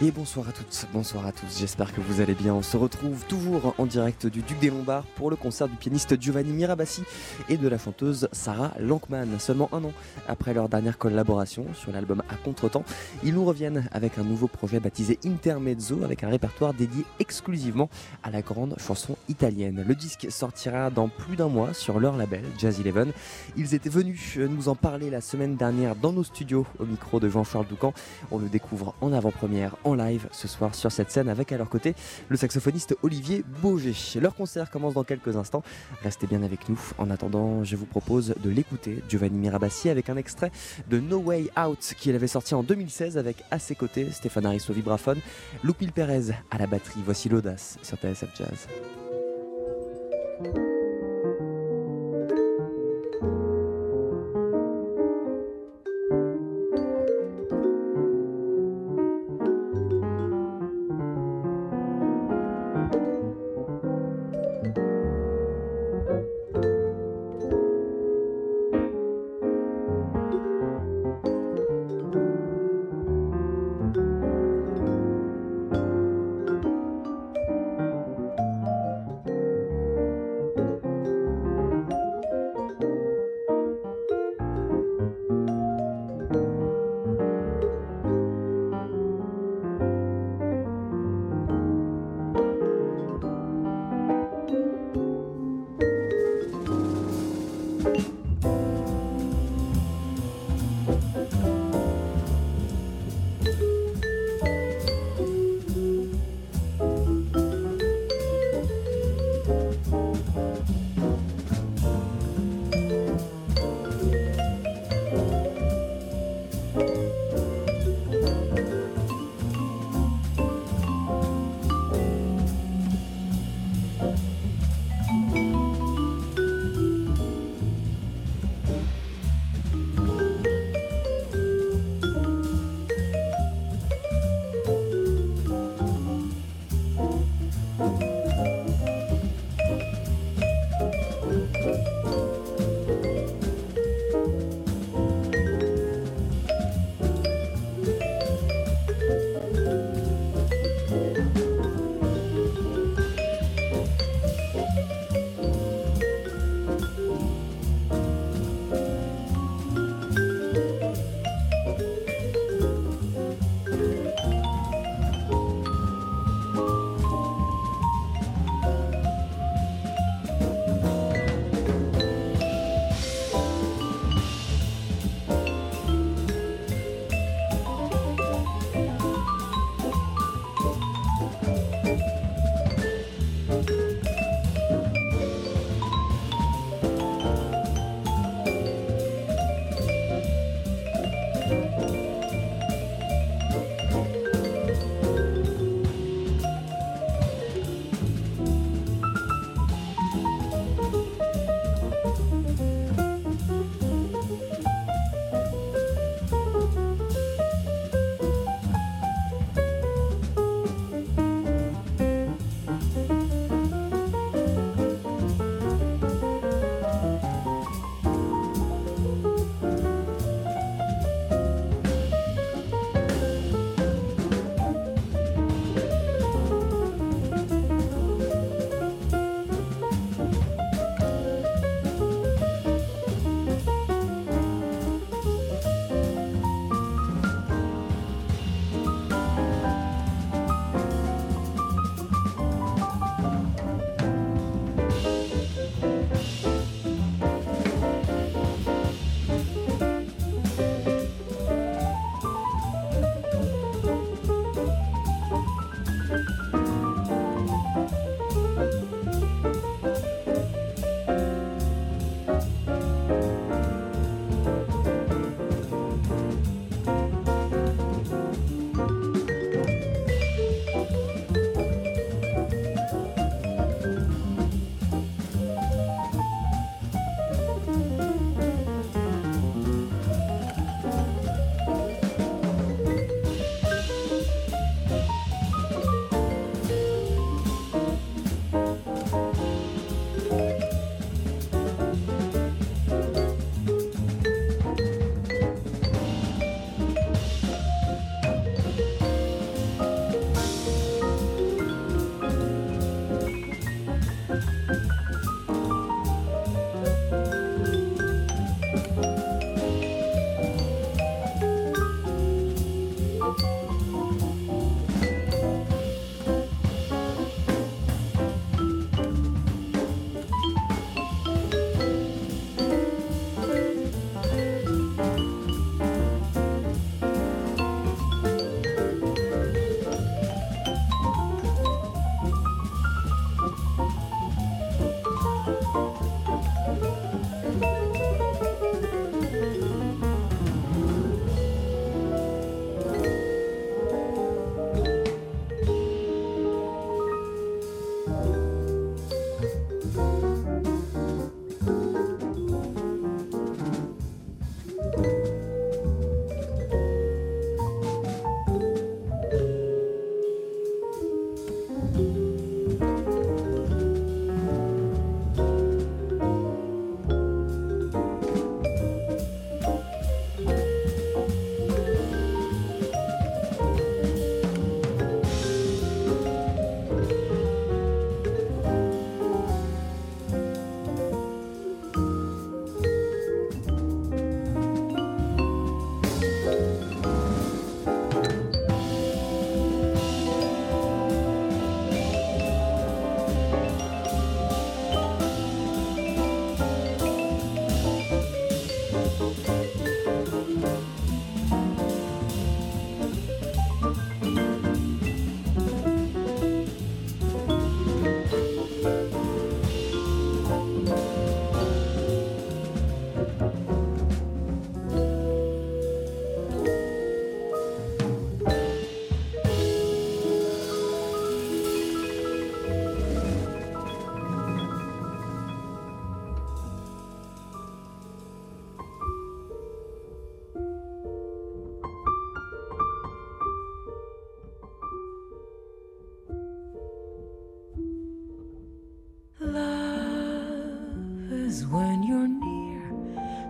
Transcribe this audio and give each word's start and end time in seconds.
Et 0.00 0.12
bonsoir 0.12 0.48
à 0.48 0.52
toutes, 0.52 0.86
bonsoir 0.92 1.26
à 1.26 1.32
tous, 1.32 1.58
j'espère 1.58 1.92
que 1.92 2.00
vous 2.00 2.20
allez 2.20 2.34
bien. 2.34 2.54
On 2.54 2.62
se 2.62 2.76
retrouve 2.76 3.24
toujours 3.26 3.74
en 3.78 3.84
direct 3.84 4.28
du 4.28 4.42
Duc 4.42 4.56
des 4.60 4.70
Lombards 4.70 5.02
pour 5.16 5.28
le 5.28 5.34
concert 5.34 5.66
du 5.66 5.74
pianiste 5.74 6.22
Giovanni 6.22 6.52
Mirabassi 6.52 7.02
et 7.48 7.56
de 7.56 7.66
la 7.66 7.78
chanteuse 7.78 8.28
Sarah 8.30 8.70
Lankman. 8.78 9.40
Seulement 9.40 9.68
un 9.72 9.82
an 9.82 9.92
après 10.28 10.54
leur 10.54 10.68
dernière 10.68 10.98
collaboration 10.98 11.66
sur 11.74 11.90
l'album 11.90 12.22
À 12.28 12.36
Contretemps, 12.36 12.84
ils 13.24 13.34
nous 13.34 13.44
reviennent 13.44 13.88
avec 13.90 14.18
un 14.18 14.22
nouveau 14.22 14.46
projet 14.46 14.78
baptisé 14.78 15.18
Intermezzo 15.24 16.04
avec 16.04 16.22
un 16.22 16.28
répertoire 16.28 16.74
dédié 16.74 17.04
exclusivement 17.18 17.90
à 18.22 18.30
la 18.30 18.40
grande 18.40 18.76
chanson 18.78 19.16
italienne. 19.28 19.84
Le 19.84 19.96
disque 19.96 20.28
sortira 20.30 20.90
dans 20.90 21.08
plus 21.08 21.34
d'un 21.34 21.48
mois 21.48 21.74
sur 21.74 21.98
leur 21.98 22.16
label 22.16 22.44
Jazz 22.56 22.78
Eleven. 22.78 23.10
Ils 23.56 23.74
étaient 23.74 23.90
venus 23.90 24.36
nous 24.36 24.68
en 24.68 24.76
parler 24.76 25.10
la 25.10 25.20
semaine 25.20 25.56
dernière 25.56 25.96
dans 25.96 26.12
nos 26.12 26.22
studios 26.22 26.66
au 26.78 26.86
micro 26.86 27.18
de 27.18 27.28
Jean-Charles 27.28 27.66
Doucan. 27.66 27.92
On 28.30 28.38
le 28.38 28.48
découvre 28.48 28.94
en 29.00 29.12
avant-première 29.12 29.74
en 29.88 29.94
live 29.94 30.28
ce 30.32 30.48
soir 30.48 30.74
sur 30.74 30.92
cette 30.92 31.10
scène 31.10 31.28
avec 31.28 31.52
à 31.52 31.58
leur 31.58 31.68
côté 31.68 31.94
le 32.28 32.36
saxophoniste 32.36 32.96
Olivier 33.02 33.44
Beaugé. 33.62 33.94
Leur 34.20 34.34
concert 34.34 34.70
commence 34.70 34.94
dans 34.94 35.04
quelques 35.04 35.36
instants. 35.36 35.62
Restez 36.02 36.26
bien 36.26 36.42
avec 36.42 36.68
nous. 36.68 36.78
En 36.98 37.10
attendant, 37.10 37.64
je 37.64 37.76
vous 37.76 37.86
propose 37.86 38.34
de 38.42 38.50
l'écouter, 38.50 39.02
Giovanni 39.08 39.38
Mirabassi, 39.38 39.88
avec 39.88 40.10
un 40.10 40.16
extrait 40.16 40.52
de 40.88 41.00
No 41.00 41.18
Way 41.18 41.50
Out 41.58 41.94
qu'il 41.98 42.14
avait 42.14 42.26
sorti 42.26 42.54
en 42.54 42.62
2016 42.62 43.18
avec 43.18 43.42
à 43.50 43.58
ses 43.58 43.74
côtés 43.74 44.10
Stéphane 44.10 44.46
Harris 44.46 44.66
au 44.68 44.72
vibraphone, 44.72 45.18
Lupil 45.64 45.92
Perez 45.92 46.32
à 46.50 46.58
la 46.58 46.66
batterie. 46.66 47.00
Voici 47.04 47.28
l'audace 47.28 47.78
sur 47.82 47.96
TSF 47.96 48.30
Jazz. 48.36 48.68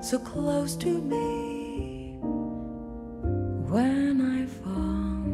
So 0.08 0.18
close 0.20 0.74
to 0.74 1.02
me 1.02 2.16
when 3.68 4.22
I 4.22 4.46
fall. 4.62 5.26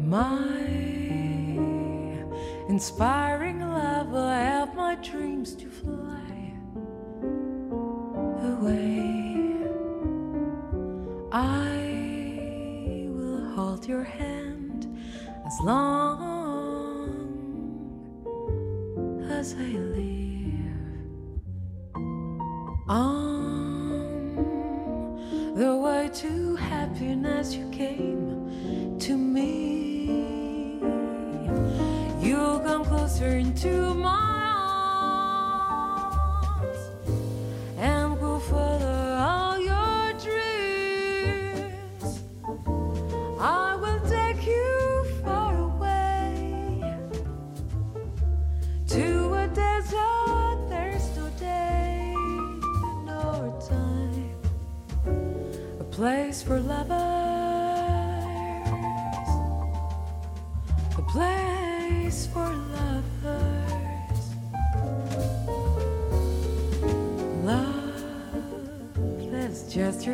My 0.00 0.58
inspiring 2.68 3.39
on 22.90 24.34
the 25.54 25.76
way 25.76 26.10
to 26.12 26.56
happiness 26.56 27.54
you 27.54 27.70
came 27.70 28.98
to 28.98 29.16
me. 29.16 30.80
You'll 32.20 32.58
come 32.58 32.84
closer 32.84 33.36
into 33.36 33.94
my 33.94 34.49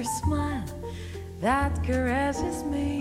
smile 0.06 0.64
that 1.40 1.72
caresses 1.84 2.64
me 2.64 2.95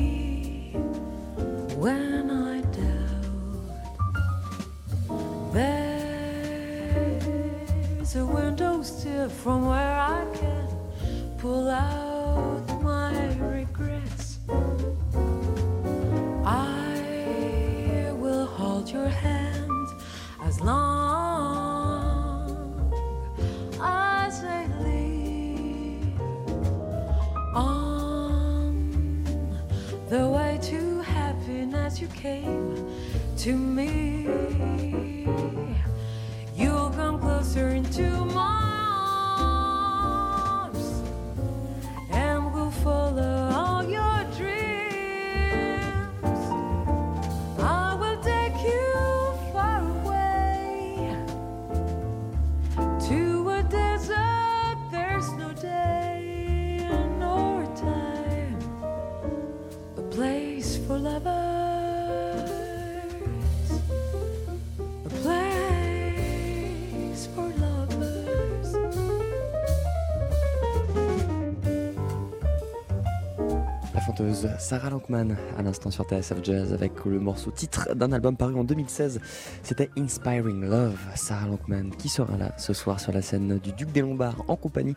Sarah 74.59 74.89
Lankman 74.89 75.35
à 75.57 75.61
l'instant 75.61 75.91
sur 75.91 76.05
TSF 76.05 76.43
Jazz 76.43 76.73
avec 76.73 76.94
le 77.09 77.19
morceau 77.19 77.51
titre 77.51 77.93
d'un 77.95 78.11
album 78.11 78.37
paru 78.37 78.55
en 78.55 78.63
2016. 78.63 79.19
C'était 79.63 79.89
Inspiring 79.97 80.61
Love. 80.65 80.97
Sarah 81.15 81.47
Lankman 81.47 81.91
qui 81.97 82.09
sera 82.09 82.37
là 82.37 82.53
ce 82.57 82.73
soir 82.73 82.99
sur 82.99 83.11
la 83.11 83.21
scène 83.21 83.59
du 83.59 83.71
Duc 83.73 83.91
des 83.91 84.01
Lombards 84.01 84.43
en 84.47 84.55
compagnie, 84.55 84.95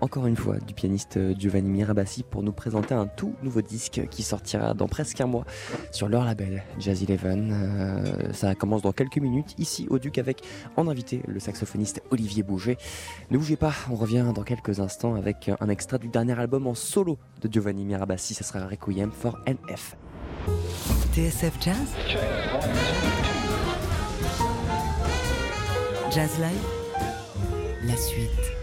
encore 0.00 0.26
une 0.26 0.36
fois, 0.36 0.58
du 0.58 0.74
pianiste 0.74 1.18
Giovanni 1.38 1.68
Mirabassi 1.68 2.22
pour 2.22 2.42
nous 2.42 2.52
présenter 2.52 2.94
un 2.94 3.06
tout 3.06 3.34
nouveau 3.42 3.62
disque 3.62 4.02
qui 4.10 4.22
sortira 4.22 4.74
dans 4.74 4.88
presque 4.88 5.20
un 5.20 5.26
mois 5.26 5.44
sur 5.90 6.08
leur 6.08 6.24
label 6.24 6.62
Jazz 6.78 7.02
Eleven. 7.02 7.50
Euh, 7.52 8.32
ça 8.32 8.54
commence 8.54 8.82
dans 8.82 8.92
quelques 8.92 9.18
minutes 9.18 9.54
ici 9.58 9.86
au 9.90 9.98
Duc 9.98 10.18
avec 10.18 10.42
en 10.76 10.88
invité 10.88 11.22
le 11.26 11.40
saxophoniste 11.40 12.02
Olivier 12.10 12.42
Bouget. 12.42 12.76
Ne 13.30 13.38
bougez 13.38 13.56
pas, 13.56 13.72
on 13.90 13.94
revient 13.94 14.32
dans 14.34 14.42
quelques 14.42 14.80
instants 14.80 15.14
avec 15.14 15.50
un 15.60 15.68
extrait 15.68 15.98
du 15.98 16.08
dernier 16.08 16.38
album 16.38 16.66
en 16.66 16.74
solo 16.74 17.18
de 17.40 17.50
Giovanni 17.50 17.84
Mirabassi. 17.84 18.34
Ça 18.34 18.44
sera 18.44 18.66
Requiem 18.66 19.10
for 19.12 19.38
NF. 19.46 19.96
TSF 21.12 21.58
Jazz? 21.58 21.88
Jazz 26.14 26.38
Live? 26.38 26.64
La 27.82 27.96
suite. 27.96 28.59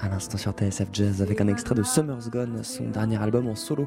À 0.00 0.08
l'instant 0.08 0.38
sur 0.38 0.52
TSF 0.52 0.88
Jazz 0.90 1.20
avec 1.20 1.38
un 1.42 1.48
extrait 1.48 1.74
de 1.74 1.82
Summer's 1.82 2.30
Gone, 2.30 2.64
son 2.64 2.88
dernier 2.88 3.22
album 3.22 3.46
en 3.46 3.54
solo. 3.54 3.86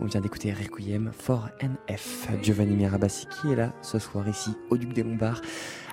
On 0.00 0.06
vient 0.06 0.20
d'écouter 0.20 0.52
Requiem 0.52 1.12
for 1.16 1.48
NF. 1.60 2.28
Giovanni 2.42 2.74
Mirabassi 2.74 3.28
qui 3.28 3.52
est 3.52 3.54
là 3.54 3.72
ce 3.82 4.00
soir 4.00 4.28
ici 4.28 4.50
au 4.68 4.76
Duc 4.76 4.94
des 4.94 5.04
Lombards, 5.04 5.42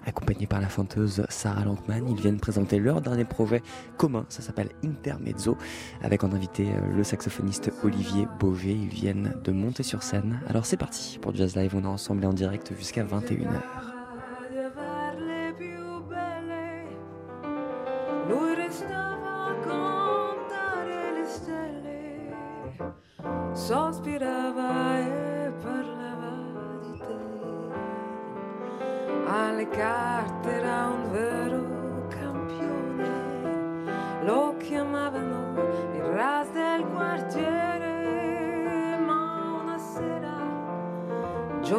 accompagné 0.08 0.48
par 0.48 0.62
la 0.62 0.67
chanteuse 0.67 1.24
Sarah 1.29 1.63
Lankman. 1.63 2.08
Ils 2.10 2.19
viennent 2.19 2.39
présenter 2.39 2.80
leur 2.80 3.02
dernier 3.02 3.26
projet 3.26 3.62
commun, 3.97 4.26
ça 4.30 4.41
s'appelle 4.41 4.69
Intermezzo, 4.84 5.58
avec 6.02 6.23
en 6.23 6.32
invité 6.32 6.69
euh, 6.69 6.95
le 6.95 7.04
saxophoniste 7.04 7.71
Olivier 7.84 8.28
Beauvais. 8.39 8.73
Ils 8.73 8.88
viennent 8.88 9.36
de 9.43 9.52
monter 9.52 9.84
sur 9.84 10.02
scène. 10.02 10.39
Alors 10.47 10.65
c'est 10.65 10.78
parti 10.78 11.19
pour 11.21 11.36
Jazz 11.36 11.56
Live, 11.56 11.76
on 11.76 11.84
est 11.84 11.86
ensemble 11.86 12.23
et 12.23 12.28
en 12.28 12.34
direct 12.34 12.73
jusqu'à 12.76 13.04
21h. 13.04 13.92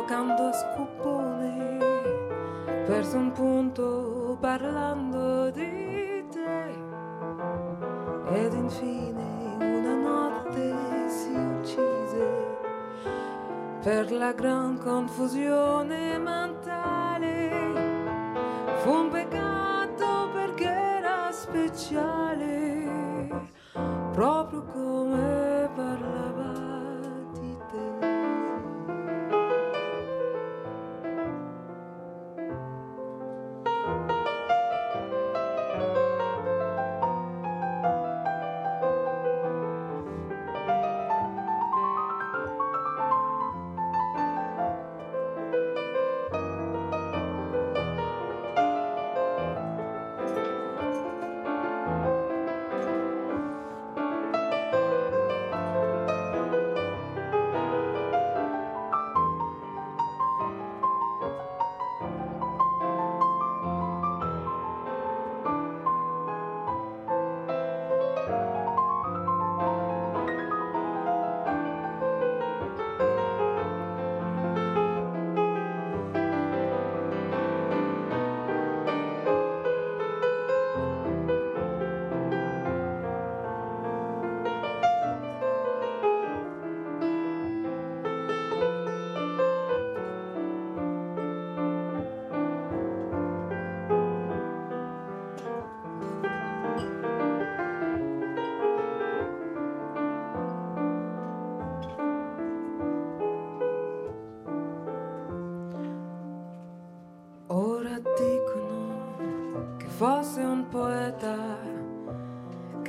Giocando 0.04 0.48
a 0.48 0.52
scoppone 0.52 1.78
perso 2.86 3.16
un 3.16 3.32
punto 3.32 4.36
parlando 4.38 5.50
di 5.50 6.22
te. 6.30 6.74
Ed 8.34 8.52
infine 8.52 9.56
una 9.58 9.94
notte 9.94 11.08
si 11.08 11.32
uccise 11.32 12.58
per 13.82 14.12
la 14.12 14.32
gran 14.32 14.76
confusione 14.78 16.18
mentale. 16.18 17.50
Fu 18.82 18.90
un 18.90 19.08
peccato 19.08 20.28
perché 20.34 20.68
era 20.68 21.32
speciale 21.32 22.92
proprio 24.12 24.64
come 24.64 25.33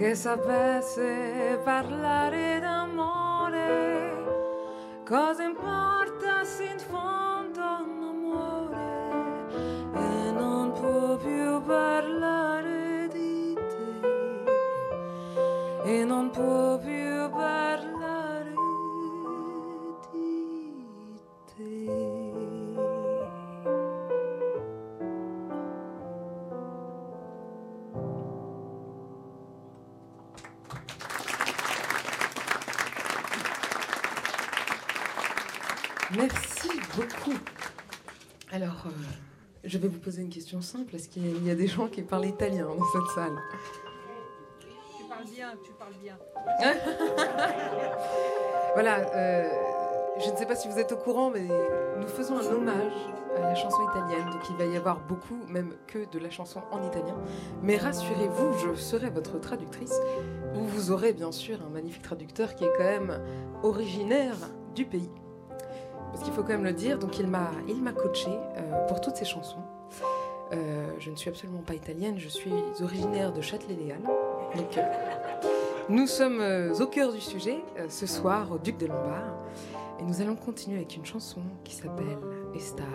che 0.05 0.13
sapesse 0.13 1.59
parlare 1.63 2.59
d'amore. 2.59 4.13
Cosa 5.03 5.44
je 39.75 39.79
vais 39.81 39.87
vous 39.89 39.99
poser 39.99 40.21
une 40.21 40.29
question 40.29 40.61
simple. 40.61 40.95
Est-ce 40.95 41.09
qu'il 41.09 41.27
y 41.27 41.33
a- 41.33 41.37
il 41.37 41.45
y 41.45 41.51
a 41.51 41.55
des 41.55 41.67
gens 41.67 41.87
qui 41.87 42.01
parlent 42.01 42.25
italien 42.25 42.65
dans 42.65 42.85
cette 42.93 43.11
salle 43.13 43.35
Tu 44.97 45.03
parles 45.09 45.25
bien, 45.25 45.53
tu 45.63 45.71
parles 45.73 45.93
bien. 46.01 46.17
Voilà, 48.73 48.97
euh, 49.15 49.49
je 50.19 50.29
ne 50.31 50.35
sais 50.35 50.45
pas 50.45 50.55
si 50.55 50.67
vous 50.69 50.77
êtes 50.79 50.91
au 50.91 50.97
courant, 50.97 51.29
mais 51.29 51.47
nous 51.97 52.07
faisons 52.07 52.37
un 52.37 52.45
hommage 52.53 52.93
à 53.37 53.41
la 53.41 53.55
chanson 53.55 53.77
italienne. 53.89 54.25
Donc 54.31 54.41
il 54.49 54.55
va 54.57 54.65
y 54.65 54.75
avoir 54.77 54.99
beaucoup, 54.99 55.37
même 55.49 55.73
que 55.87 56.09
de 56.11 56.19
la 56.19 56.29
chanson 56.29 56.61
en 56.71 56.83
italien. 56.83 57.15
Mais 57.61 57.77
rassurez-vous, 57.77 58.53
je 58.59 58.75
serai 58.75 59.09
votre 59.09 59.39
traductrice, 59.39 59.97
vous 60.53 60.91
aurez 60.91 61.13
bien 61.13 61.31
sûr 61.31 61.59
un 61.65 61.69
magnifique 61.69 62.03
traducteur 62.03 62.55
qui 62.55 62.65
est 62.65 62.71
quand 62.77 62.83
même 62.83 63.21
originaire 63.63 64.35
du 64.73 64.85
pays. 64.85 65.09
Parce 66.15 66.23
qu'il 66.23 66.33
faut 66.33 66.43
quand 66.43 66.53
même 66.53 66.63
le 66.63 66.71
dire, 66.71 66.97
donc 66.97 67.19
il 67.19 67.27
m'a, 67.27 67.51
il 67.67 67.75
euh, 67.75 68.87
pour 68.87 69.01
toutes 69.01 69.17
ces 69.17 69.25
chansons. 69.25 69.59
Euh, 70.53 70.87
je 70.97 71.11
ne 71.11 71.15
suis 71.17 71.29
absolument 71.29 71.59
pas 71.59 71.73
italienne, 71.73 72.15
je 72.17 72.29
suis 72.29 72.53
originaire 72.81 73.33
de 73.33 73.41
Châtelet-Léal. 73.41 73.99
Donc, 74.55 74.77
euh, 74.77 74.81
nous 75.89 76.07
sommes 76.07 76.41
au 76.79 76.87
cœur 76.87 77.11
du 77.11 77.19
sujet 77.19 77.57
ce 77.89 78.07
soir 78.07 78.49
au 78.53 78.57
Duc 78.57 78.77
de 78.77 78.85
Lombard 78.85 79.35
et 79.99 80.03
nous 80.03 80.21
allons 80.21 80.37
continuer 80.37 80.77
avec 80.77 80.95
une 80.95 81.05
chanson 81.05 81.41
qui 81.65 81.75
s'appelle. 81.75 82.17
Estate. 82.55 82.85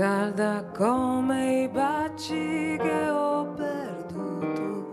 calda 0.00 0.64
come 0.74 1.64
i 1.64 1.68
baci 1.68 2.78
che 2.80 3.08
ho 3.10 3.52
perduto. 3.52 4.90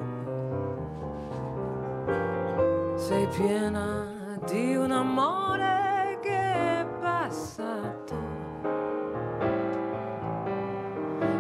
Sei 2.96 3.26
piena 3.28 4.38
di 4.46 4.76
un 4.76 4.92
amore 4.92 6.20
che 6.22 6.38
è 6.38 6.86
passato, 7.00 8.16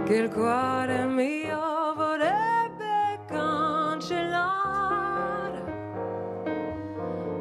che 0.05 0.15
il 0.15 0.29
cuore 0.31 1.03
mio 1.03 1.93
vorrebbe 1.93 3.19
cancellare. 3.25 4.45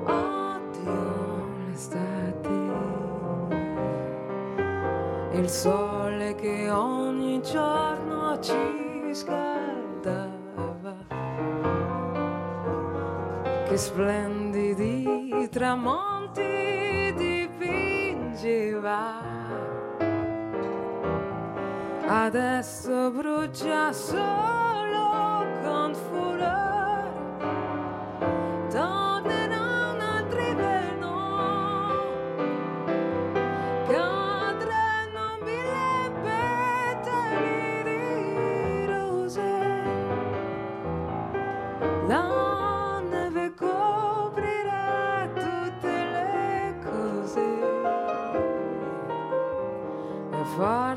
Oddio 0.02 1.46
l'estate, 1.68 2.50
il 5.34 5.48
sole 5.48 6.05
giorno 7.50 8.38
ci 8.40 9.10
scaldava. 9.12 10.94
Che 13.68 13.76
splendidi 13.76 15.48
tramonti 15.50 17.14
dipingeva. 17.16 18.74
Adesso 22.08 23.10
brucia 23.10 23.92
solo 23.92 24.65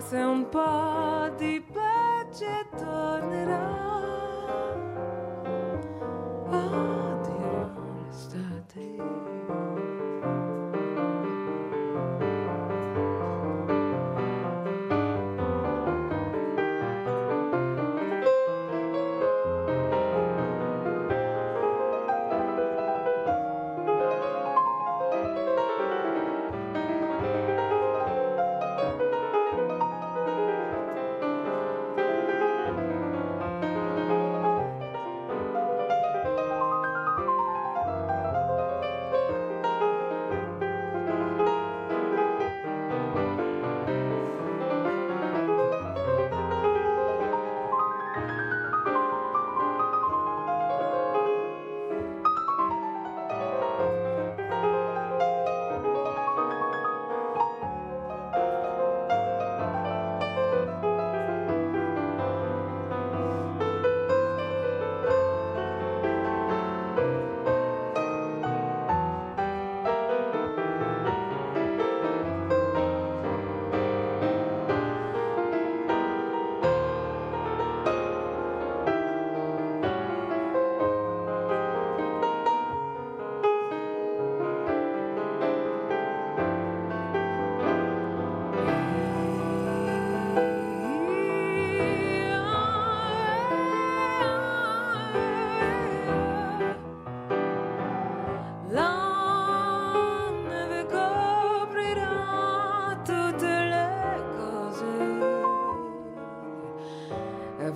coração 0.09 0.43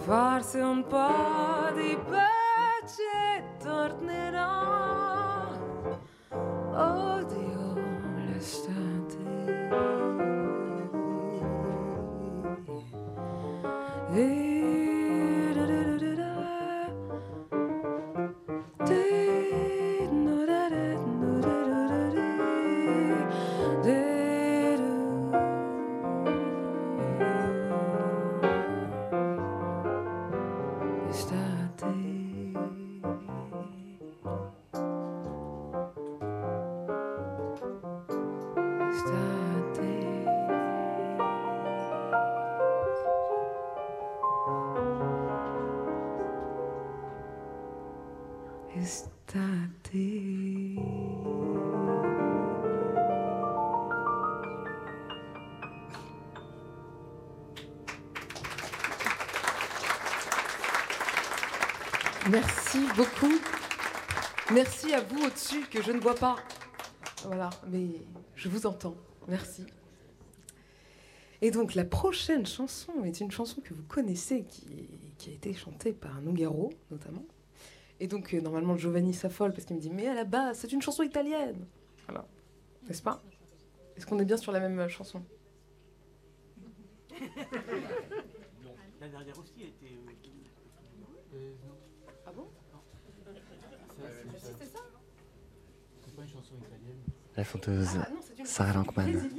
levar-se 0.03 0.61
um 0.61 0.83
pó 0.83 1.71
de 1.73 1.95
pé. 2.09 2.42
Que 65.61 65.81
je 65.81 65.91
ne 65.91 65.99
vois 65.99 66.15
pas. 66.15 66.35
Voilà, 67.25 67.49
mais 67.67 67.87
je 68.35 68.49
vous 68.49 68.65
entends. 68.65 68.95
Merci. 69.27 69.65
Et 71.41 71.51
donc 71.51 71.75
la 71.75 71.85
prochaine 71.85 72.45
chanson 72.45 73.03
est 73.03 73.19
une 73.19 73.31
chanson 73.31 73.61
que 73.61 73.73
vous 73.73 73.83
connaissez, 73.83 74.43
qui, 74.45 74.89
a 75.27 75.31
été 75.31 75.53
chantée 75.53 75.93
par 75.93 76.21
Nougaro 76.21 76.71
notamment. 76.91 77.25
Et 77.99 78.07
donc 78.07 78.33
euh, 78.33 78.41
normalement 78.41 78.75
Giovanni 78.77 79.13
s'affole 79.13 79.51
parce 79.53 79.65
qu'il 79.65 79.75
me 79.75 79.81
dit 79.81 79.89
mais 79.89 80.07
à 80.07 80.13
la 80.13 80.23
base 80.25 80.59
c'est 80.59 80.71
une 80.71 80.81
chanson 80.81 81.03
italienne. 81.03 81.65
Voilà, 82.07 82.25
n'est-ce 82.87 83.01
pas? 83.01 83.21
Est-ce 83.95 84.05
qu'on 84.05 84.19
est 84.19 84.25
bien 84.25 84.37
sur 84.37 84.51
la 84.51 84.59
même 84.59 84.79
euh, 84.79 84.89
chanson 84.89 85.23
La 88.99 89.07
dernière 89.07 89.37
aussi 89.37 89.53
a 89.63 89.67
été. 89.67 89.97
euh, 91.33 91.53
Ah 91.65 91.82
une 96.23 96.29
chanson 96.29 96.53
italienne. 96.55 96.99
La 97.35 97.43
chanteuse 97.43 97.89
Ah 97.95 98.07
non, 98.11 98.45
Sarah 98.45 98.73
Lankman 98.73 99.29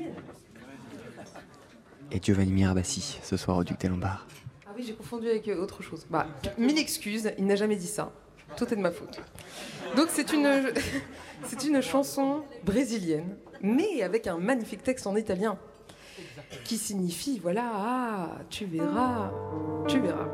et 2.11 2.21
Giovanni 2.23 2.53
Mirabassi 2.53 3.19
ce 3.23 3.37
soir 3.37 3.57
au 3.57 3.65
Duc 3.65 3.81
des 3.81 3.89
Lombards. 3.89 4.27
Ah 4.67 4.71
oui, 4.77 4.85
j'ai 4.87 4.95
confondu 4.95 5.29
avec 5.29 5.49
euh, 5.49 5.63
autre 5.63 5.83
chose. 5.83 6.07
Bah, 6.11 6.27
mille 6.59 6.79
excuses, 6.79 7.33
il 7.39 7.47
n'a 7.47 7.57
jamais 7.57 7.77
dit 7.77 7.87
ça. 7.87 8.13
Tout 8.57 8.73
est 8.73 8.77
de 8.77 8.83
ma 8.83 8.91
faute. 8.91 9.21
Donc 9.97 10.09
c'est 10.11 10.33
une, 10.33 10.73
c'est 11.45 11.65
une 11.65 11.81
chanson 11.81 12.45
brésilienne, 12.65 13.37
mais 13.63 14.03
avec 14.03 14.27
un 14.27 14.37
magnifique 14.37 14.83
texte 14.83 15.07
en 15.07 15.17
italien, 15.17 15.59
qui 16.65 16.77
signifie, 16.77 17.39
voilà, 17.39 17.71
ah, 17.75 18.39
tu 18.51 18.67
verras, 18.67 19.33
tu 19.89 20.01
verras. 20.01 20.29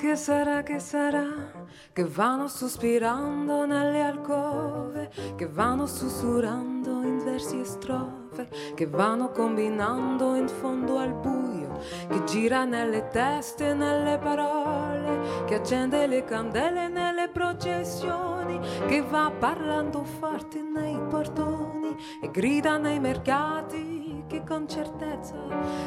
Che 0.00 0.14
sarà, 0.14 0.62
che 0.62 0.78
sarà, 0.78 1.50
che 1.92 2.04
vanno 2.04 2.46
sospirando 2.46 3.66
nelle 3.66 4.00
alcove, 4.00 5.10
che 5.36 5.48
vanno 5.48 5.86
sussurrando 5.86 7.02
in 7.02 7.18
versi 7.24 7.58
e 7.58 7.64
strofe, 7.64 8.48
che 8.74 8.86
vanno 8.86 9.30
combinando 9.30 10.36
in 10.36 10.46
fondo 10.46 10.98
al 10.98 11.14
buio, 11.14 11.80
che 12.08 12.22
gira 12.24 12.64
nelle 12.64 13.08
teste 13.08 13.70
e 13.70 13.74
nelle 13.74 14.18
parole, 14.18 15.44
che 15.46 15.56
accende 15.56 16.06
le 16.06 16.22
candele 16.22 16.86
nelle 16.86 17.28
processioni, 17.28 18.60
che 18.86 19.02
va 19.02 19.32
parlando 19.36 20.04
forte 20.04 20.60
nei 20.60 20.98
portoni 21.08 21.96
e 22.22 22.30
grida 22.30 22.76
nei 22.76 23.00
mercati, 23.00 23.97
che 24.28 24.44
con 24.44 24.68
certezza 24.68 25.34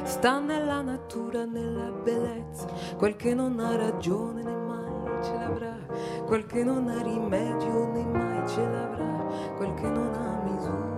sta 0.04 0.39
nella 0.39 0.82
natura, 0.82 1.45
nella 1.45 1.91
bellezza, 1.91 2.67
quel 2.97 3.15
che 3.15 3.36
non 3.36 3.60
ha 3.60 3.75
ragione 3.75 4.41
né 4.41 4.56
mai 4.56 5.23
ce 5.23 5.34
l'avrà, 5.34 5.77
quel 6.25 6.47
che 6.47 6.63
non 6.63 6.88
ha 6.88 7.01
rimedio 7.04 7.91
né 7.91 8.04
mai 8.04 8.47
ce 8.47 8.67
l'avrà, 8.67 9.25
quel 9.56 9.73
che 9.75 9.88
non 9.88 10.13
ha 10.13 10.41
misura. 10.49 10.89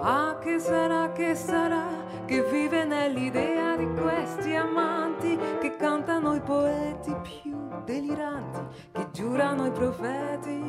Ah, 0.00 0.38
che 0.38 0.58
sarà, 0.58 1.12
che 1.12 1.34
sarà, 1.34 1.86
che 2.24 2.42
vive 2.44 2.84
nell'idea 2.84 3.76
di 3.76 3.86
questi 4.00 4.54
amanti 4.54 5.38
che 5.60 5.76
cantano 5.76 6.34
i 6.34 6.40
poeti 6.40 7.14
più 7.22 7.47
deliranti, 7.88 8.60
che 8.92 9.08
giurano 9.12 9.64
i 9.64 9.70
profeti 9.70 10.60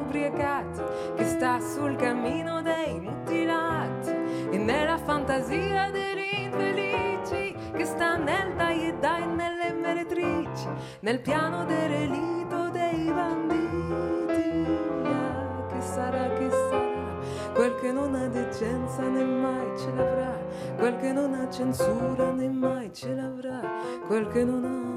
ubriacati, 0.00 0.80
che 1.16 1.26
sta 1.26 1.58
sul 1.58 1.96
cammino 1.96 2.62
dei 2.62 3.00
mutilati 3.00 4.10
e 4.50 4.58
nella 4.58 4.96
fantasia 4.96 5.90
degli 5.90 6.44
infelici, 6.44 7.56
che 7.72 7.84
sta 7.84 8.16
nel 8.16 8.54
dai 8.54 8.90
e 8.90 8.94
dai 8.94 9.26
nelle 9.26 9.72
meretrici, 9.72 10.68
nel 11.00 11.20
piano 11.20 11.64
del 11.64 11.88
relitto 11.88 12.68
dei 12.70 13.10
banditi. 13.10 14.66
Ah, 15.02 15.66
che 15.66 15.80
sarà, 15.80 16.28
che 16.28 16.48
sarà, 16.48 17.52
quel 17.54 17.74
che 17.80 17.90
non 17.90 18.14
ha 18.14 18.28
decenza 18.28 19.02
né 19.02 19.24
mai 19.24 19.76
ce 19.76 19.92
l'avrà, 19.96 20.38
quel 20.76 20.96
che 20.98 21.12
non 21.12 21.34
ha 21.34 21.50
censura 21.50 22.30
né 22.30 22.48
mai 22.48 22.94
ce 22.94 23.12
l'avrà, 23.14 23.60
quel 24.06 24.28
che 24.28 24.44
non 24.44 24.64
ha 24.64 24.87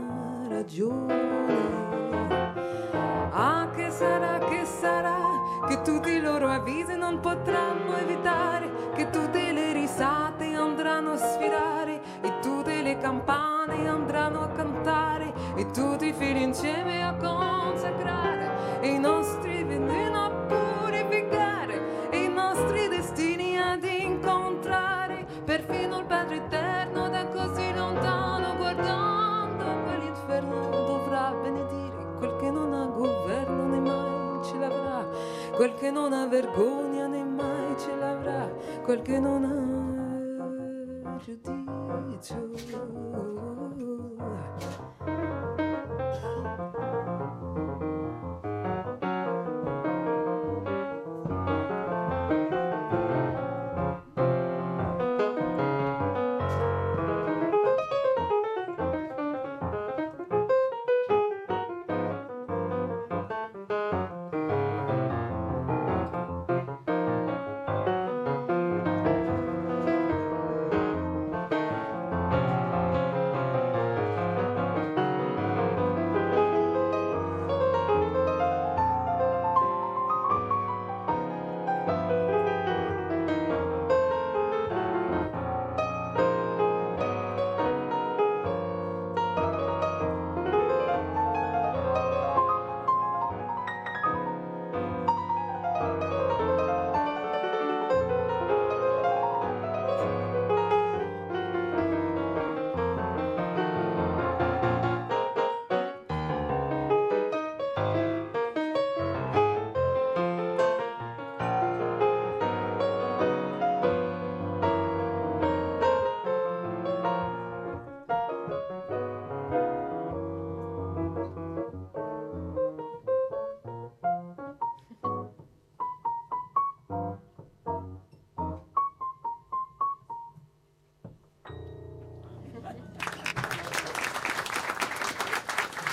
ragione. 0.51 1.29
Ah, 3.33 3.69
che 3.73 3.89
sarà, 3.89 4.37
che 4.39 4.65
sarà, 4.65 5.17
che 5.67 5.81
tutti 5.81 6.09
i 6.09 6.19
loro 6.19 6.47
avvisi 6.47 6.95
non 6.97 7.19
potranno 7.19 7.95
evitare, 7.95 8.69
che 8.93 9.09
tutte 9.09 9.51
le 9.51 9.71
risate 9.73 10.53
andranno 10.53 11.11
a 11.13 11.17
sfidare, 11.17 12.01
e 12.21 12.39
tutte 12.41 12.81
le 12.81 12.97
campane 12.97 13.87
andranno 13.87 14.41
a 14.41 14.49
cantare, 14.49 15.33
e 15.55 15.71
tutti 15.71 16.07
i 16.07 16.13
figli 16.13 16.41
insieme 16.41 17.03
a 17.03 17.15
consacrare, 17.15 18.79
e 18.81 18.89
i 18.89 18.99
nostri 18.99 19.63
veneno 19.63 20.25
a 20.25 20.29
purificare, 20.29 22.09
e 22.09 22.23
i 22.23 22.29
nostri 22.29 22.87
destini 22.89 23.57
ad 23.57 23.83
incontrare, 23.83 25.25
perfino 25.45 25.99
il 25.99 26.05
Padre 26.05 26.35
Eterno 26.35 26.60
quel 35.61 35.75
che 35.75 35.91
non 35.91 36.11
ha 36.11 36.25
vergogna 36.25 37.05
né 37.05 37.23
mai 37.23 37.77
ce 37.77 37.95
l'avrà, 37.95 38.51
quel 38.83 39.03
che 39.03 39.19
non 39.19 39.43
ha 39.45 39.71
giudizio. 42.19 42.49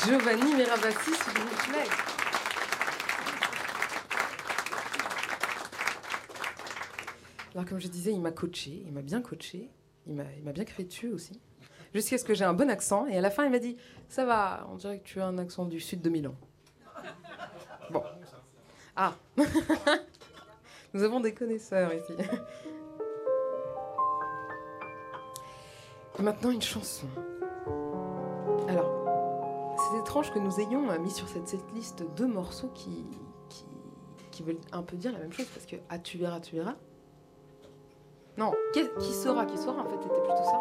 Giovanni 0.09 0.55
Mirabassi, 0.55 1.13
s'il 1.13 1.39
vous. 1.39 1.49
Alors 7.55 7.69
comme 7.69 7.79
je 7.79 7.89
disais, 7.89 8.13
il 8.13 8.21
m'a 8.23 8.31
coaché, 8.31 8.85
il 8.87 8.93
m'a 8.93 9.03
bien 9.03 9.21
coaché, 9.21 9.69
il 10.07 10.15
m'a 10.15 10.53
bien 10.53 10.65
créé 10.65 10.87
dessus 10.87 11.13
aussi, 11.13 11.39
jusqu'à 11.93 12.17
ce 12.17 12.25
que 12.25 12.33
j'ai 12.33 12.47
un 12.47 12.55
bon 12.55 12.71
accent. 12.71 13.07
Et 13.07 13.19
à 13.19 13.21
la 13.21 13.31
fin, 13.31 13.45
il 13.45 13.51
m'a 13.51 13.59
dit, 13.59 13.77
ça 14.09 14.25
va, 14.25 14.67
on 14.73 14.77
dirait 14.77 15.01
que 15.01 15.05
tu 15.05 15.21
as 15.21 15.27
un 15.27 15.37
accent 15.37 15.67
du 15.67 15.79
sud 15.79 16.01
de 16.01 16.09
Milan. 16.09 16.35
Bon. 17.91 18.03
Ah. 18.97 19.15
Nous 20.95 21.03
avons 21.03 21.21
des 21.21 21.35
connaisseurs 21.35 21.93
ici. 21.93 22.15
Et 26.19 26.23
maintenant, 26.23 26.51
une 26.51 26.63
chanson. 26.63 27.09
Que 30.19 30.41
nous 30.41 30.59
ayons 30.59 30.91
euh, 30.91 30.99
mis 30.99 31.13
sur 31.13 31.29
cette, 31.29 31.55
liste 31.75 32.05
deux 32.17 32.27
morceaux 32.27 32.71
qui, 32.75 33.07
qui, 34.33 34.43
veulent 34.43 34.59
un 34.73 34.83
peu 34.83 34.97
dire 34.97 35.13
la 35.13 35.21
même 35.21 35.33
chose, 35.33 35.47
parce 35.47 35.65
que 35.65 35.77
Ah, 35.89 36.01
tu 36.01 36.19
verras, 36.19 36.41
tu 36.41 36.57
verras. 36.57 36.75
Non, 38.37 38.53
qui, 38.73 38.83
qui 38.99 39.13
saura, 39.13 39.47
qui 39.47 39.57
saura, 39.57 39.83
en 39.83 39.89
fait, 39.89 39.97
c'était 40.03 40.21
plutôt 40.21 40.45
ça. 40.45 40.61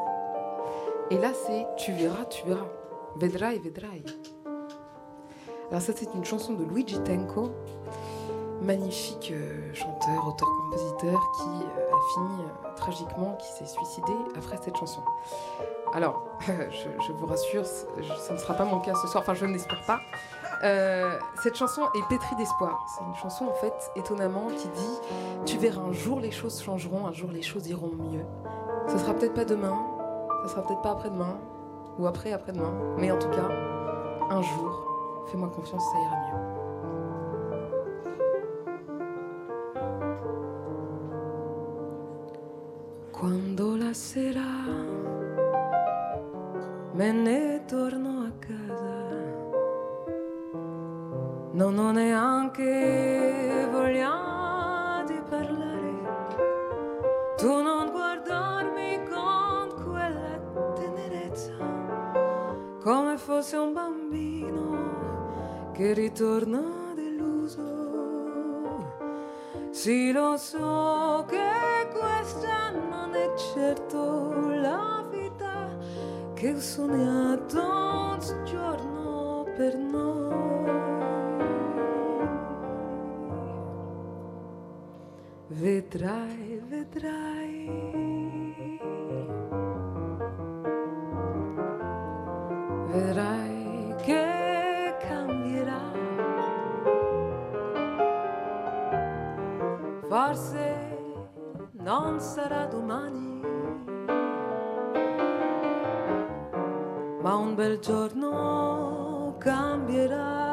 Et 1.10 1.17
là, 1.17 1.34
c'est 1.34 1.65
Tu 1.76 1.91
verras, 1.91 2.26
tu 2.26 2.46
verras. 2.46 2.67
Vedrai, 3.15 3.58
vedrai. 3.58 4.04
Alors, 5.72 5.82
ça, 5.82 5.91
c'est 5.96 6.13
une 6.13 6.24
chanson 6.24 6.54
de 6.54 6.63
Luigi 6.63 7.00
Tenco, 7.00 7.50
magnifique 8.62 9.32
euh, 9.32 9.74
chanteur, 9.74 10.28
auteur-compositeur 10.28 11.20
qui 11.36 11.63
euh, 11.63 11.96
a 11.96 12.13
fini 12.13 12.41
euh, 12.41 12.76
tragiquement, 12.76 13.36
qui 13.36 13.48
s'est 13.48 13.65
suicidé 13.65 14.12
après 14.36 14.58
cette 14.62 14.76
chanson. 14.78 15.02
Alors, 15.93 16.24
je, 16.48 17.12
vous 17.13 17.26
rassure, 17.26 17.65
ça 17.65 18.34
ne 18.34 18.38
sera 18.38 18.54
pas 18.54 18.65
mon 18.65 18.80
cas 18.80 18.93
ce 19.02 19.08
soir, 19.08 19.24
enfin 19.24 19.34
je 19.34 19.46
ne 19.46 19.54
l'espère 19.54 19.82
pas. 19.86 20.00
Cette 21.43 21.56
chanson 21.56 21.84
est 21.96 22.08
pétrie 22.10 22.36
d'espoir. 22.36 22.86
C'est 22.88 23.06
une 23.06 23.15
chanson 23.15 23.46
en 23.46 23.54
fait 23.54 23.74
étonnamment 23.96 24.48
qui 24.48 24.67
dit 24.70 25.00
Tu 25.46 25.58
verras 25.58 25.82
un 25.82 25.93
jour 25.93 26.20
les 26.20 26.32
choses 26.32 26.62
changeront, 26.62 27.06
un 27.06 27.13
jour 27.13 27.30
les 27.32 27.43
choses 27.43 27.67
iront 27.67 27.91
mieux. 28.12 28.26
Ce 28.88 28.98
sera 28.98 29.13
peut-être 29.13 29.36
pas 29.36 29.46
demain, 29.46 29.78
ça 30.43 30.50
sera 30.50 30.63
peut-être 30.63 30.82
pas 30.82 30.91
après-demain, 30.91 31.38
ou 32.00 32.08
après 32.08 32.32
après-demain, 32.32 32.74
mais 32.98 33.12
en 33.12 33.20
tout 33.20 33.30
cas, 33.30 33.50
un 34.30 34.41
jour, 34.41 35.26
fais-moi 35.28 35.50
confiance, 35.50 35.84
ça 35.91 36.00
ira 36.00 36.15
mieux. 36.15 36.47
Sera 43.98 44.46
me 46.94 47.12
ne 47.12 47.66
torno 47.66 48.28
a 48.28 48.32
casa. 48.38 49.00
Non 51.54 51.80
ho 51.80 51.92
neanche 51.92 53.68
voglia 53.72 55.04
di 55.08 55.20
parlare. 55.28 55.96
Tu 57.38 57.62
non 57.62 57.90
guardarmi 57.90 59.04
con 59.10 59.84
quella 59.84 60.40
tenerezza, 60.76 61.58
come 62.80 63.18
fosse 63.18 63.58
un 63.58 63.74
bambino 63.74 65.72
che 65.74 65.94
ritorna 65.94 66.94
deluso. 66.94 67.64
Sì, 69.72 70.12
lo 70.12 70.38
so 70.38 71.26
che 71.28 71.90
questa 71.92 72.70
è 72.70 72.76
certo 73.38 74.34
la 74.50 75.06
vita 75.12 75.69
che 76.34 76.54
ho 76.54 76.60
sognato 76.60 78.17
giorno 78.43 79.45
per 79.56 79.76
noi. 79.78 80.36
Vedrai, 85.50 86.62
vedrai. 86.67 88.00
Vedrai 92.88 93.95
che 94.02 94.95
cambierà. 95.00 95.82
Forse 100.08 100.88
non 101.71 102.19
sarà 102.19 102.65
domani, 102.65 103.27
ma 107.28 107.36
un 107.36 107.56
bel 107.56 107.80
giorno 107.80 109.36
cambierà. 109.38 110.47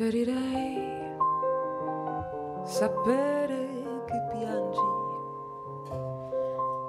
Preferirei 0.00 1.12
sapere 2.64 3.68
che 4.06 4.18
piangi, 4.30 4.80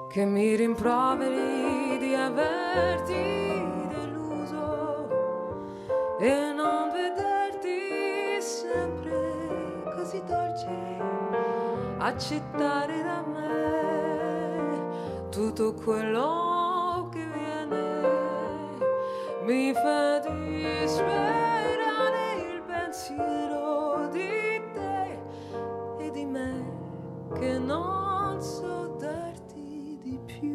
che 0.08 0.24
mi 0.24 0.56
rimproveri 0.56 1.98
di 1.98 2.14
averti 2.14 3.12
deluso 3.90 5.08
e 6.20 6.52
non 6.56 6.90
vederti 6.90 8.40
sempre 8.40 9.84
così 9.94 10.22
dolce, 10.24 10.70
accettare 11.98 13.02
da 13.02 13.22
me 13.26 15.28
tutto 15.28 15.74
quello 15.74 17.10
che 17.12 17.26
viene, 17.26 18.08
mi 19.42 19.74
fa 19.74 20.18
disperare 20.20 21.41
che 27.42 27.58
non 27.58 28.40
so 28.40 28.96
darti 29.00 29.98
di 30.00 30.16
più. 30.26 30.54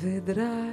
Vedrai, 0.00 0.67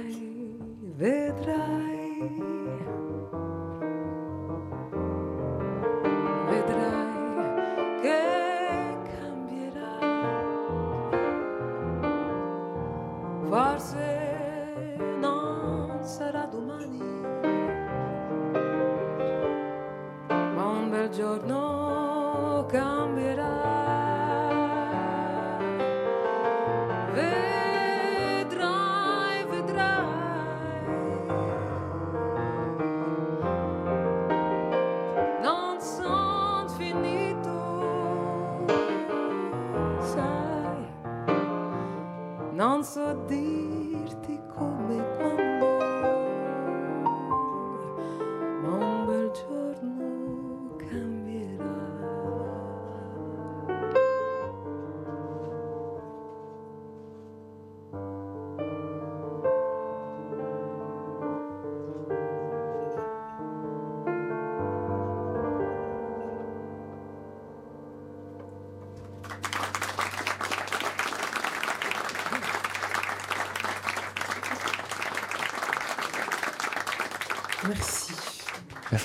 danser 42.66 43.14
dirti 43.28 44.40
come 44.52 44.96
quando 45.16 45.55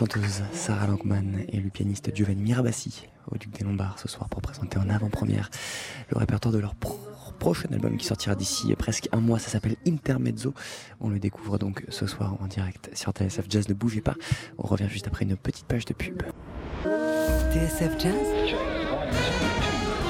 chanteuse 0.01 0.41
Sarah 0.51 0.87
Langman 0.87 1.41
et 1.47 1.59
le 1.59 1.69
pianiste 1.69 2.09
Giovanni 2.15 2.41
Mirabassi 2.41 3.05
au 3.31 3.37
Duc 3.37 3.51
des 3.51 3.63
Lombards 3.63 3.99
ce 3.99 4.07
soir 4.07 4.27
pour 4.29 4.41
présenter 4.41 4.79
en 4.79 4.89
avant-première 4.89 5.51
le 6.09 6.17
répertoire 6.17 6.51
de 6.51 6.57
leur 6.57 6.73
pro- 6.73 6.99
prochain 7.37 7.69
album 7.71 7.97
qui 7.97 8.07
sortira 8.07 8.33
d'ici 8.33 8.73
presque 8.75 9.09
un 9.11 9.19
mois. 9.19 9.37
Ça 9.37 9.49
s'appelle 9.49 9.75
Intermezzo. 9.85 10.55
On 11.01 11.09
le 11.09 11.19
découvre 11.19 11.59
donc 11.59 11.83
ce 11.89 12.07
soir 12.07 12.35
en 12.41 12.47
direct 12.47 12.89
sur 12.97 13.11
TSF 13.11 13.45
Jazz. 13.47 13.69
Ne 13.69 13.75
bougez 13.75 14.01
pas. 14.01 14.15
On 14.57 14.63
revient 14.65 14.89
juste 14.89 15.05
après 15.05 15.23
une 15.25 15.37
petite 15.37 15.65
page 15.67 15.85
de 15.85 15.93
pub. 15.93 16.23
TSF 17.53 17.99
Jazz, 17.99 18.15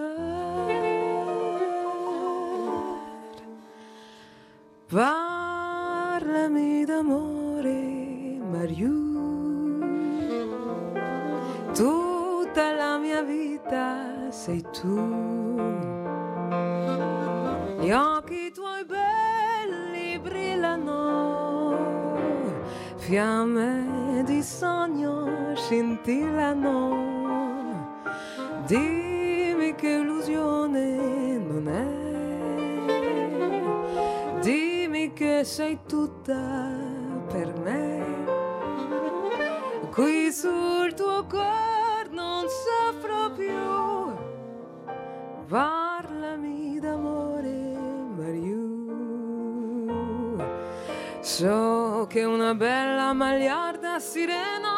parlami 4.88 6.84
d'amore 6.86 8.40
Mariù. 8.52 9.04
Tutta 11.76 12.74
la 12.74 12.98
mia 12.98 13.22
vita 13.22 14.32
sei 14.32 14.66
tu. 14.72 14.98
Gli 17.82 17.92
occhi 17.92 18.52
tuoi 18.52 18.84
belli 18.84 20.18
brillano, 20.18 21.78
fiamme 22.96 24.24
di 24.26 24.42
sogno 24.42 25.54
scintillano. 25.54 27.05
Dimmi 28.68 29.76
che 29.76 29.90
illusione 29.90 31.38
non 31.38 31.68
è, 31.68 31.86
dimmi 34.42 35.14
che 35.14 35.44
sei 35.44 35.78
tutta 35.88 36.72
per 37.28 37.54
me. 37.60 38.04
Qui 39.92 40.32
sul 40.32 40.96
tuo 40.96 41.28
cuore 41.28 42.10
non 42.10 42.46
soffro 42.50 43.32
più. 43.36 44.16
Parlami 45.48 46.80
d'amore, 46.80 47.78
Mariù. 48.18 48.64
So 51.22 52.08
che 52.10 52.24
una 52.24 52.56
bella 52.56 53.14
magliarda 53.14 54.00
sirena 54.00 54.75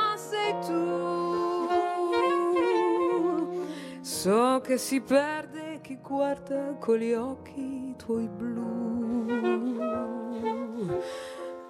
che 4.68 4.78
si 4.78 5.00
perde 5.00 5.80
chi 5.82 5.98
guarda 6.02 6.76
con 6.78 6.98
gli 6.98 7.14
occhi 7.14 7.96
tuoi 7.96 8.28
blu. 8.28 9.26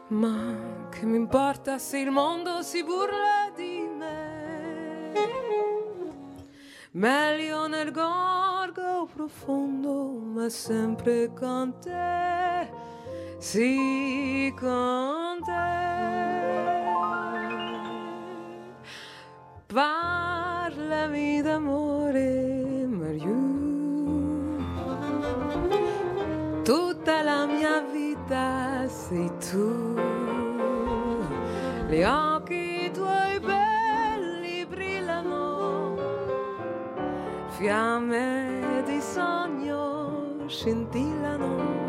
Ma 0.07 0.87
che 0.89 1.05
mi 1.05 1.17
importa 1.17 1.77
se 1.77 1.99
il 1.99 2.09
mondo 2.09 2.63
si 2.63 2.83
burla 2.83 3.51
di 3.55 3.87
me? 3.95 5.13
Meglio 6.93 7.67
nel 7.67 7.91
gorgo 7.91 9.07
profondo, 9.13 10.13
ma 10.19 10.49
sempre 10.49 11.31
con 11.33 11.75
te. 11.79 12.67
Sì, 13.37 14.51
con 14.59 15.39
te. 15.45 15.85
Parlami 19.67 21.41
d'amore, 21.43 21.96
vita 28.27 28.85
sei 28.87 29.31
tu. 29.39 29.95
Gli 31.87 32.03
occhi 32.03 32.91
tuoi 32.93 33.39
belli 33.39 34.65
brillano, 34.65 35.95
fiamme 37.47 38.83
di 38.85 38.99
sogno 38.99 40.45
scintillano. 40.47 41.86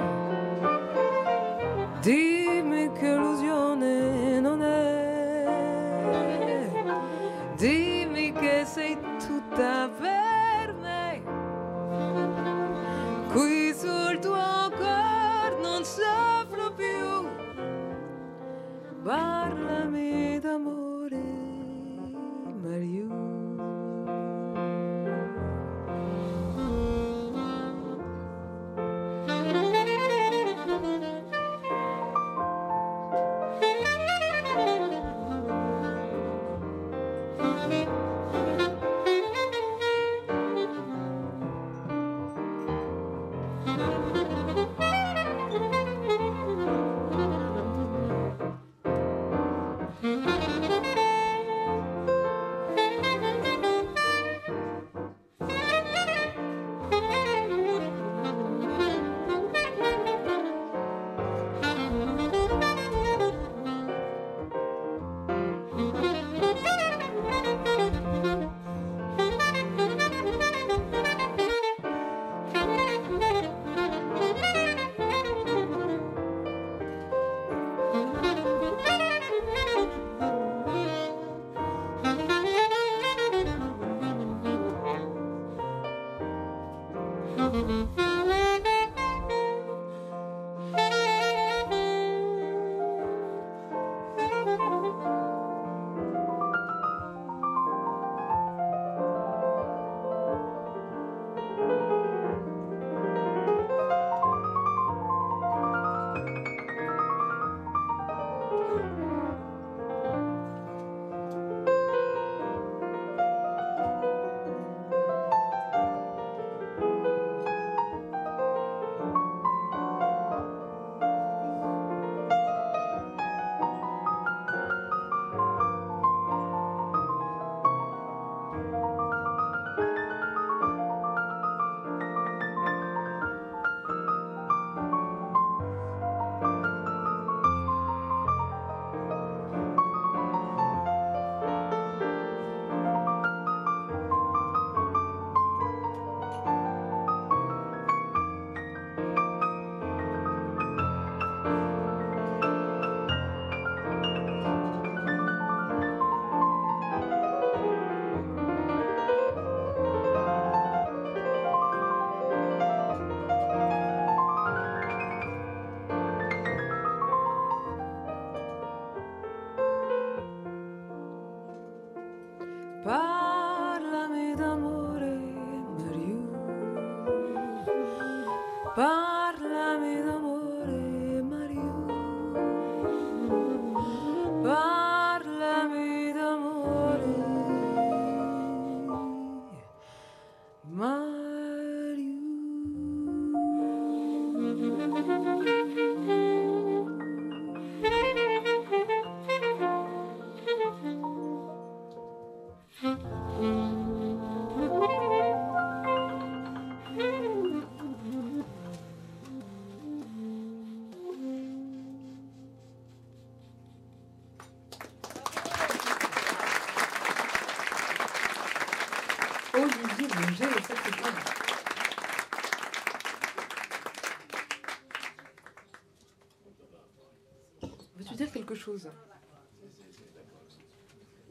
Chose 228.68 228.88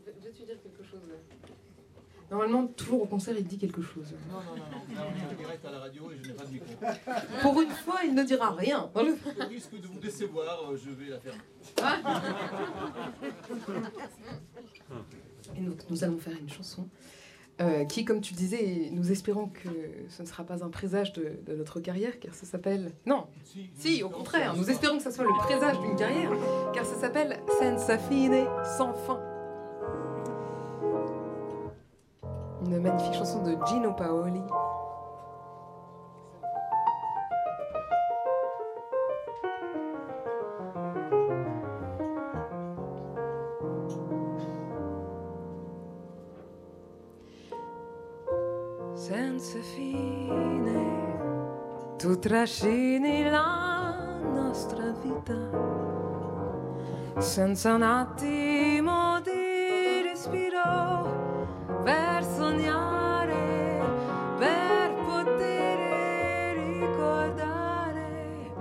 Veux- 0.06 0.14
Veux-tu 0.24 0.44
dire 0.44 0.62
quelque 0.62 0.84
chose 0.84 1.02
Normalement, 2.30 2.68
toujours 2.68 3.04
au 3.04 3.06
concert, 3.06 3.36
il 3.38 3.46
dit 3.48 3.58
quelque 3.58 3.82
chose. 3.82 4.14
Non, 4.30 4.42
non, 4.42 4.56
non, 4.58 4.66
non. 4.90 4.96
Là, 4.96 5.08
on 5.08 5.16
est 5.18 5.34
en 5.34 5.38
direct 5.38 5.64
à 5.64 5.72
la 5.72 5.80
radio 5.80 6.12
et 6.12 6.18
je 6.22 6.28
n'ai 6.28 6.34
pas 6.36 6.44
de 6.44 6.52
micro. 6.52 6.74
Pour 7.42 7.62
une 7.62 7.70
fois, 7.70 8.00
il 8.04 8.14
ne 8.16 8.24
dira 8.24 8.52
rien. 8.54 8.90
Au 8.94 9.00
risque 9.48 9.80
de 9.80 9.88
vous 9.88 10.00
décevoir, 10.00 10.70
euh, 10.72 10.76
je 10.76 10.90
vais 10.90 11.10
la 11.12 11.20
faire. 11.22 11.36
Et 15.56 15.62
donc, 15.62 15.90
nous 15.90 16.04
allons 16.04 16.18
faire 16.18 16.34
une 16.38 16.50
chanson 16.50 16.90
euh, 17.60 17.86
qui, 17.86 18.06
comme 18.06 18.22
tu 18.22 18.34
disais, 18.34 18.90
nous 18.92 19.12
espérons 19.12 19.48
que 19.48 19.70
ce 20.10 20.22
ne 20.22 20.28
sera 20.28 20.44
pas 20.44 20.64
un 20.64 20.70
présage 20.70 21.14
de, 21.14 21.40
de 21.46 21.56
notre 21.56 21.80
carrière, 21.80 22.20
car 22.20 22.34
ça 22.36 22.46
s'appelle... 22.46 22.92
Non, 23.06 23.26
Si, 23.44 23.70
si, 23.76 24.04
au 24.04 24.10
contraire, 24.10 24.56
nous 24.56 24.70
espérons 24.70 24.98
que 24.98 25.04
ça 25.04 25.12
soit 25.12 25.24
le 25.24 25.36
présage 25.40 25.80
d'une 25.80 25.96
carrière, 25.96 26.32
car 26.74 26.86
ça 26.86 26.96
s'appelle 26.96 27.40
Senza 27.60 27.98
fine, 27.98 28.46
sans 28.78 28.94
fin. 28.94 29.20
Une 32.66 32.80
magnifique 32.80 33.14
chanson 33.14 33.44
de 33.44 33.56
Gino 33.68 33.94
Paoli. 33.94 34.42
Senza 49.48 49.66
fine, 49.76 50.76
tu 51.98 52.20
trascini 52.20 53.24
la 53.30 54.20
nostra 54.22 54.92
vita 55.02 55.36
senza 57.18 57.76
un 57.76 57.82
attimo 57.82 59.22
di 59.22 60.02
respiro 60.04 61.80
per 61.82 62.26
sognare, 62.26 63.80
per 64.38 64.94
poter 65.06 66.58
ricordare 66.58 68.52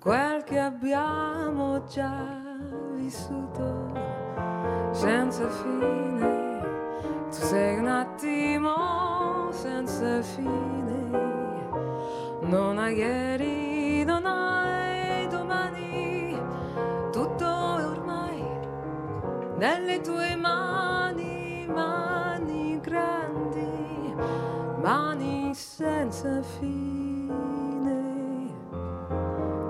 quel 0.00 0.44
che 0.44 0.58
abbiamo 0.58 1.84
già 1.84 2.24
vissuto 2.94 3.92
senza 4.92 5.46
fine. 5.50 6.60
Tu 7.28 7.36
sei 7.36 7.76
un 7.78 7.86
attimo 7.86 9.11
senza 9.86 10.22
fine. 10.22 11.10
Non 12.42 12.78
hai 12.78 12.94
ieri, 12.96 14.04
non 14.04 14.24
hai 14.26 15.26
domani. 15.28 16.38
Tutto 17.10 17.78
è 17.78 17.84
ormai 17.84 18.44
nelle 19.56 20.00
tue 20.00 20.36
mani, 20.36 21.66
mani 21.68 22.80
grandi, 22.80 24.14
mani 24.80 25.54
senza 25.54 26.42
fine. 26.42 27.30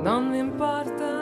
Non 0.00 0.28
mi 0.28 0.38
importa 0.38 1.21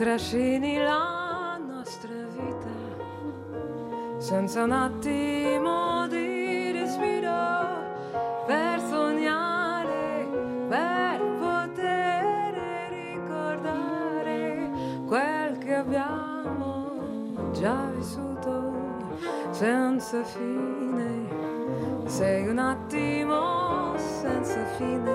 trascini 0.00 0.78
la 0.78 1.58
nostra 1.58 2.08
vita 2.32 2.72
senza 4.16 4.62
un 4.62 4.72
attimo 4.72 6.06
di 6.08 6.72
respiro 6.72 7.28
per 8.46 8.80
sognare, 8.80 10.26
per 10.70 11.20
poter 11.38 12.54
ricordare 12.88 14.70
quel 15.06 15.58
che 15.58 15.74
abbiamo 15.74 17.50
già 17.52 17.90
vissuto 17.94 18.72
senza 19.50 20.24
fine. 20.24 21.28
Sei 22.06 22.48
un 22.48 22.56
attimo 22.56 23.98
senza 23.98 24.64
fine. 24.78 25.09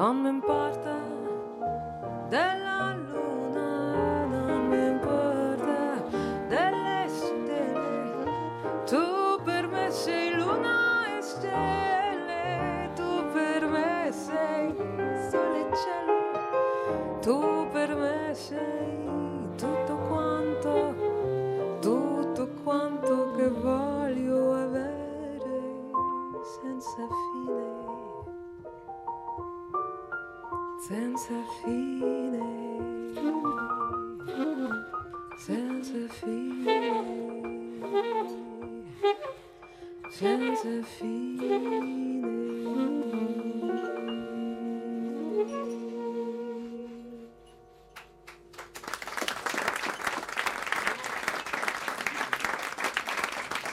Non 0.00 0.22
mi 0.22 0.30
importa 0.30 0.79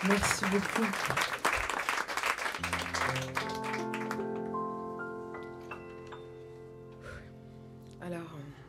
Merci 0.07 0.45
beaucoup. 0.45 0.87
Alors, 8.01 8.21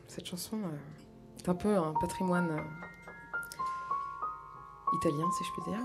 cette 0.08 0.26
chanson 0.26 0.56
euh, 0.56 1.38
est 1.38 1.48
un 1.48 1.54
peu 1.54 1.76
un 1.76 1.92
patrimoine 2.00 2.50
euh, 2.50 2.62
italien, 4.96 5.30
si 5.36 5.44
je 5.44 5.52
puis 5.52 5.62
dire. 5.70 5.80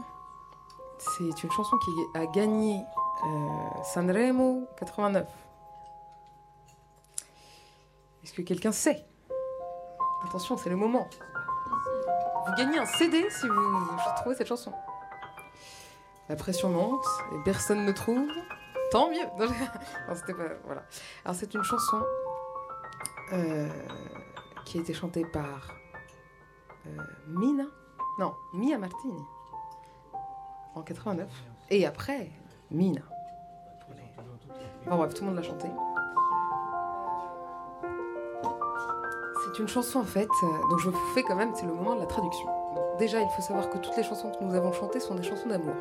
C'est 0.97 1.43
une 1.43 1.51
chanson 1.51 1.77
qui 1.77 1.91
a 2.15 2.25
gagné 2.25 2.83
euh, 3.23 3.83
Sanremo 3.83 4.67
89. 4.79 5.27
Est-ce 8.23 8.33
que 8.33 8.41
quelqu'un 8.41 8.71
sait? 8.71 9.05
Attention, 10.25 10.57
c'est 10.57 10.71
le 10.71 10.77
moment. 10.77 11.07
Vous 12.47 12.53
gagnez 12.57 12.79
un 12.79 12.85
CD 12.85 13.29
si 13.29 13.47
vous 13.47 13.97
trouvez 14.15 14.35
cette 14.35 14.47
chanson. 14.47 14.73
La 16.33 16.37
pression 16.37 16.69
monte 16.69 17.05
et 17.31 17.37
personne 17.45 17.85
ne 17.85 17.91
trouve. 17.91 18.27
Tant 18.89 19.07
mieux. 19.11 19.19
Pas. 19.37 20.15
Voilà. 20.65 20.83
Alors 21.23 21.35
c'est 21.35 21.53
une 21.53 21.61
chanson 21.61 22.01
euh, 23.33 23.69
qui 24.65 24.79
a 24.79 24.81
été 24.81 24.95
chantée 24.95 25.25
par 25.31 25.75
euh, 26.87 26.97
Mina. 27.27 27.65
Non, 28.17 28.33
Mia 28.51 28.79
Martini. 28.79 29.21
En 30.73 30.81
89. 30.81 31.29
Et 31.69 31.85
après, 31.85 32.31
Mina. 32.71 33.01
Enfin 34.87 34.97
bref, 34.97 35.13
tout 35.13 35.21
le 35.21 35.27
monde 35.27 35.35
l'a 35.35 35.43
chanté. 35.43 35.67
C'est 39.45 39.59
une 39.59 39.67
chanson 39.67 39.99
en 39.99 40.03
fait, 40.03 40.27
euh, 40.41 40.67
donc 40.71 40.79
je 40.79 40.89
vous 40.89 41.13
fais 41.13 41.21
quand 41.21 41.35
même, 41.35 41.53
c'est 41.53 41.67
le 41.67 41.73
moment 41.73 41.93
de 41.93 41.99
la 41.99 42.07
traduction. 42.07 42.47
Déjà, 42.97 43.21
il 43.21 43.29
faut 43.29 43.43
savoir 43.43 43.69
que 43.69 43.77
toutes 43.77 43.95
les 43.97 44.03
chansons 44.03 44.31
que 44.31 44.43
nous 44.43 44.55
avons 44.55 44.73
chantées 44.73 44.99
sont 44.99 45.13
des 45.13 45.21
chansons 45.21 45.49
d'amour. 45.49 45.75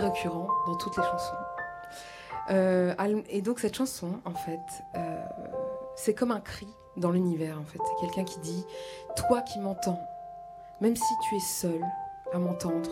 Récurrent 0.00 0.48
dans 0.66 0.76
toutes 0.76 0.96
les 0.96 1.02
chansons. 1.02 1.34
Euh, 2.50 2.94
et 3.28 3.42
donc 3.42 3.60
cette 3.60 3.76
chanson, 3.76 4.20
en 4.24 4.34
fait, 4.34 4.60
euh, 4.96 5.22
c'est 5.94 6.14
comme 6.14 6.30
un 6.30 6.40
cri 6.40 6.66
dans 6.96 7.10
l'univers, 7.10 7.58
en 7.60 7.64
fait. 7.64 7.78
C'est 7.84 8.06
quelqu'un 8.06 8.24
qui 8.24 8.40
dit, 8.40 8.64
toi 9.16 9.42
qui 9.42 9.60
m'entends, 9.60 10.00
même 10.80 10.96
si 10.96 11.14
tu 11.28 11.36
es 11.36 11.40
seul 11.40 11.84
à 12.32 12.38
m'entendre, 12.38 12.90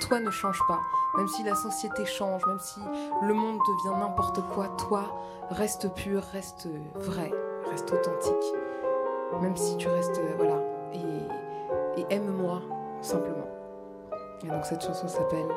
toi 0.00 0.20
ne 0.20 0.30
change 0.30 0.60
pas, 0.68 0.80
même 1.16 1.28
si 1.28 1.42
la 1.42 1.54
société 1.54 2.04
change, 2.06 2.46
même 2.46 2.60
si 2.60 2.80
le 3.22 3.34
monde 3.34 3.58
devient 3.58 3.98
n'importe 3.98 4.40
quoi, 4.54 4.68
toi 4.78 5.04
reste 5.50 5.92
pur, 5.94 6.22
reste 6.32 6.68
vrai, 6.94 7.30
reste 7.70 7.92
authentique, 7.92 8.54
même 9.40 9.56
si 9.56 9.76
tu 9.76 9.88
restes, 9.88 10.18
euh, 10.18 10.34
voilà, 10.36 10.60
et, 10.94 12.00
et 12.00 12.06
aime-moi 12.10 12.62
simplement. 13.00 13.48
Et 14.44 14.48
donc 14.48 14.64
cette 14.64 14.82
chanson 14.82 15.08
s'appelle 15.08 15.48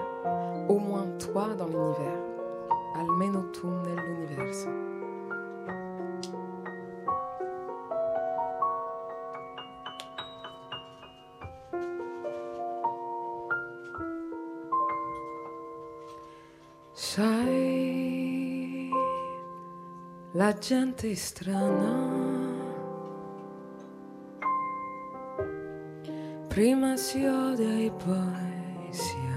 Au 0.67 0.79
moins 0.79 1.07
toi 1.19 1.53
dans 1.55 1.67
l'univers. 1.67 2.23
Almeno 2.95 3.51
tu 3.51 3.67
nell'universo. 3.67 4.69
Sai, 16.93 18.89
la 20.31 20.53
gente 20.57 21.11
è 21.11 21.13
strana. 21.13 22.13
Prima 26.47 26.95
si 26.95 27.25
odia 27.25 27.77
e 27.77 27.91
poi 27.91 28.91
si 28.91 29.15
ama. 29.17 29.34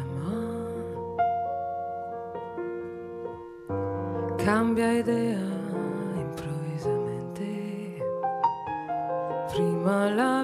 Cambia 4.48 4.94
idea 4.94 5.38
improvvisamente. 6.16 7.98
Prima 9.52 10.08
la 10.08 10.37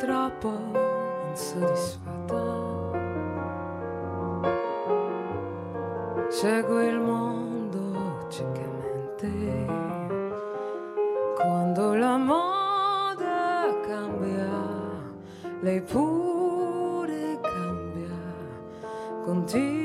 troppo 0.00 0.50
insoddisfatta. 1.28 2.42
Segue 6.28 6.86
il 6.86 6.98
mondo 6.98 8.26
ciecamente. 8.30 9.28
Quando 11.36 11.94
la 11.94 12.16
moda 12.16 13.78
cambia, 13.86 14.48
lei 15.60 15.82
pure 15.82 17.38
cambia 17.42 18.16
continuamente, 19.24 19.79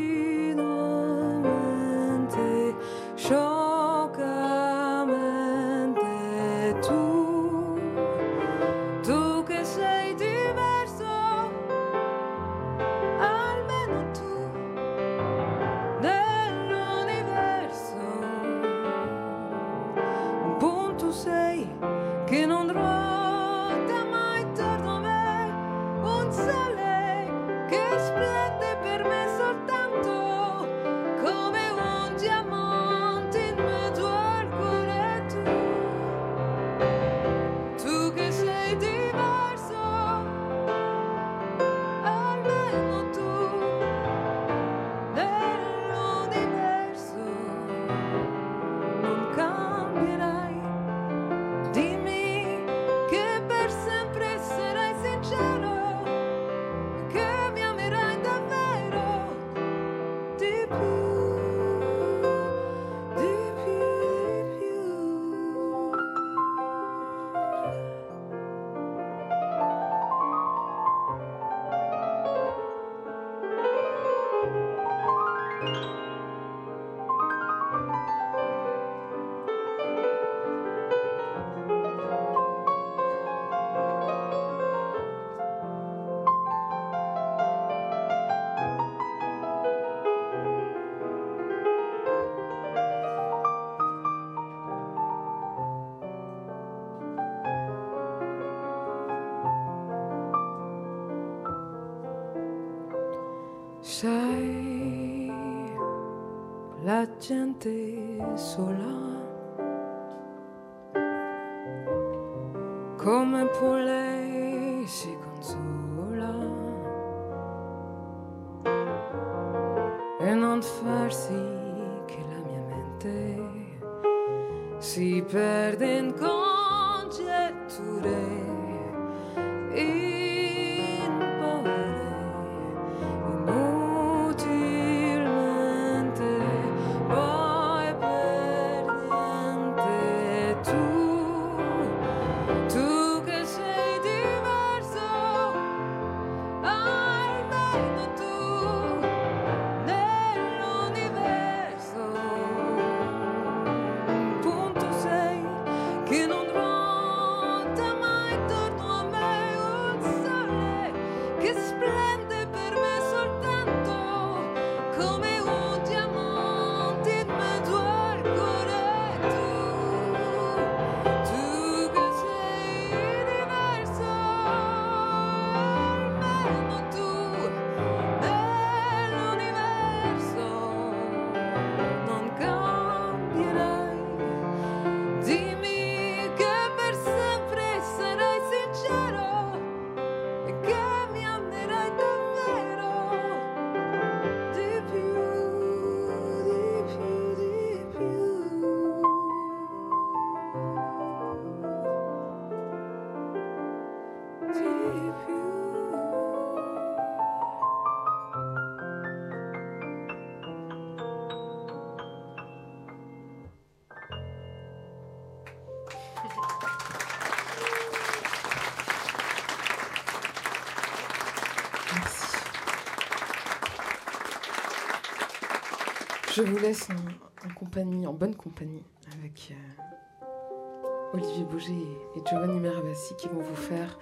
Je 226.36 226.41
vous 226.41 226.57
laisse 226.57 226.89
en, 226.89 228.11
bonne 228.11 228.36
compagnie, 228.36 228.83
avec 229.17 229.53
euh, 229.53 231.13
Olivier 231.13 231.45
Bouger 231.45 231.71
et, 232.13 232.19
Giovanni 232.25 232.59
Merabassi 232.59 233.15
qui 233.15 233.29
vont 233.29 233.39
vous 233.39 233.55
faire 233.55 233.97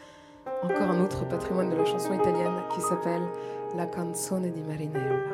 encore 0.64 0.90
un 0.90 1.04
autre 1.04 1.28
patrimoine 1.28 1.70
de 1.70 1.76
la 1.76 1.86
chanson 1.86 2.12
italienne 2.12 2.64
qui 2.74 2.82
s'appelle 2.82 3.22
La 3.76 3.86
canzone 3.86 4.52
di 4.52 4.64
Marinella. 4.64 5.33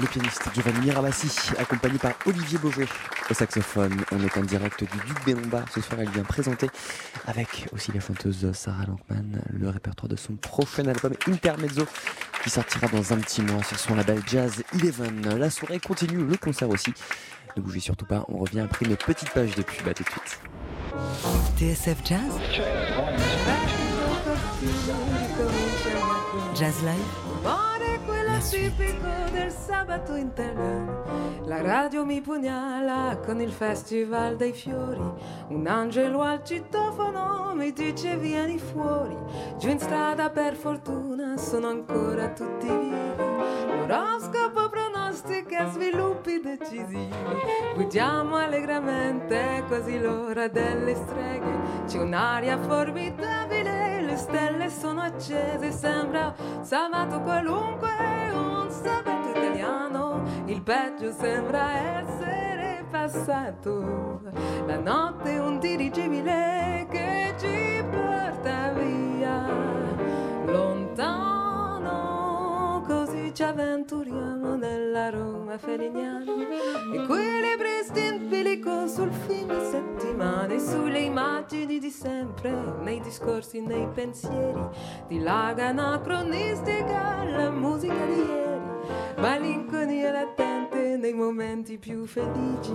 Le 0.00 0.06
pianiste 0.06 0.48
Giovanni 0.54 0.86
Mirabassi, 0.86 1.28
accompagné 1.58 1.98
par 1.98 2.12
Olivier 2.24 2.56
Beauvais 2.58 2.86
au 3.28 3.34
saxophone. 3.34 4.02
On 4.12 4.24
est 4.24 4.38
en 4.38 4.42
direct 4.42 4.80
du 4.80 4.98
Duc 5.06 5.26
Lombards. 5.26 5.66
Ce 5.74 5.82
soir, 5.82 6.00
elle 6.00 6.08
vient 6.08 6.22
présenter 6.22 6.68
avec 7.26 7.66
aussi 7.72 7.92
la 7.92 8.00
chanteuse 8.00 8.50
Sarah 8.52 8.86
Lankman 8.86 9.42
le 9.52 9.68
répertoire 9.68 10.08
de 10.08 10.16
son 10.16 10.36
prochain 10.36 10.86
album 10.86 11.12
Intermezzo 11.28 11.84
qui 12.42 12.48
sortira 12.48 12.86
dans 12.86 13.12
un 13.12 13.18
petit 13.18 13.42
mois 13.42 13.62
sur 13.62 13.78
son 13.78 13.94
label 13.94 14.22
Jazz 14.26 14.62
Eleven. 14.72 15.38
La 15.38 15.50
soirée 15.50 15.80
continue, 15.80 16.24
le 16.24 16.36
concert 16.38 16.70
aussi. 16.70 16.94
Ne 17.56 17.62
bougez 17.62 17.80
surtout 17.80 18.06
pas, 18.06 18.24
on 18.28 18.38
revient 18.38 18.60
après 18.60 18.86
une 18.86 18.96
petite 18.96 19.30
page 19.30 19.54
de 19.54 19.62
pub. 19.62 19.86
À 19.86 19.92
tout 19.92 20.04
de 20.04 20.08
suite. 20.08 20.40
TSF 21.58 21.98
Jazz 22.04 22.20
Jazz 26.54 26.74
Live 26.84 27.79
Suite. 28.40 28.70
tipico 28.70 29.08
del 29.32 29.50
sabato 29.50 30.14
italiano. 30.16 31.04
La 31.44 31.60
radio 31.60 32.04
mi 32.04 32.20
pugnala 32.20 33.18
con 33.24 33.40
il 33.40 33.52
festival 33.52 34.36
dei 34.36 34.52
fiori. 34.52 35.02
Un 35.48 35.66
angelo 35.66 36.22
al 36.22 36.42
citofono 36.44 37.52
mi 37.54 37.72
dice 37.72 38.16
vieni 38.16 38.58
fuori. 38.58 39.16
Giù 39.58 39.68
in 39.68 39.78
strada 39.78 40.30
per 40.30 40.54
fortuna 40.54 41.36
sono 41.36 41.68
ancora 41.68 42.28
tutti 42.30 42.66
vivi. 42.66 43.14
L'oroscopo 43.86 44.68
pronostica 45.20 45.70
sviluppi 45.70 46.40
decisivi. 46.40 47.08
Guidiamo 47.74 48.36
allegramente 48.36 49.62
quasi 49.66 49.98
l'ora 50.00 50.48
delle 50.48 50.94
streghe. 50.94 51.58
C'è 51.86 51.98
un'aria 51.98 52.58
formidabile, 52.58 54.00
le 54.02 54.16
stelle 54.16 54.70
sono 54.70 55.02
accese. 55.02 55.70
Sembra 55.72 56.34
sabato 56.62 57.20
qualunque, 57.20 57.88
un 58.32 58.70
sabato 58.70 59.28
italiano. 59.28 60.22
Il 60.46 60.62
peggio 60.62 61.12
sembra 61.12 61.98
essere 61.98 62.84
passato. 62.90 64.20
La 64.66 64.78
notte 64.78 65.32
è 65.32 65.38
un 65.38 65.58
dirigibile 65.58 66.86
che 66.90 67.34
ci 67.38 67.84
porta 67.90 68.72
via 68.72 69.46
lontano. 70.46 71.29
Ci 73.32 73.44
avventuriamo 73.44 74.56
nella 74.56 75.08
Roma 75.08 75.56
felignana. 75.56 76.24
Equilibristi 76.92 78.04
in 78.04 78.28
bilico 78.28 78.88
sul 78.88 79.12
fine 79.12 79.54
settimana 79.70 80.52
e 80.52 80.58
sulle 80.58 80.98
immagini 80.98 81.78
di 81.78 81.90
sempre, 81.90 82.50
nei 82.82 83.00
discorsi, 83.00 83.60
nei 83.60 83.86
pensieri, 83.94 84.60
dilaga 85.06 85.68
anacronistica 85.68 87.22
la 87.24 87.50
musica 87.50 88.04
di 88.04 88.16
ieri, 88.16 88.60
malinconia 89.16 90.10
latente 90.10 90.69
nei 90.96 91.12
momenti 91.12 91.78
più 91.78 92.06
felici, 92.06 92.72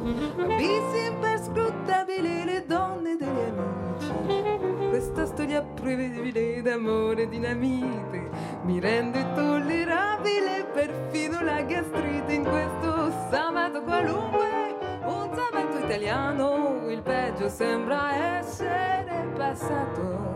visi 0.57 1.05
imperscrutabili 1.11 2.45
le 2.45 2.65
donne 2.65 3.15
degli 3.17 3.27
amici. 3.27 4.89
Questa 4.89 5.25
storia 5.25 5.61
prevedibile 5.61 6.61
d'amore 6.61 7.27
dinamite 7.27 8.29
mi 8.63 8.79
rende 8.79 9.25
tollerabile 9.33 10.65
perfino 10.73 11.41
la 11.41 11.61
gastrite 11.61 12.33
in 12.33 12.43
questo 12.43 13.11
sabato 13.29 13.81
qualunque, 13.83 14.77
un 15.05 15.29
sabato 15.33 15.77
italiano, 15.85 16.89
il 16.89 17.01
peggio 17.01 17.49
sembra 17.49 18.37
essere 18.39 19.27
passato. 19.35 20.33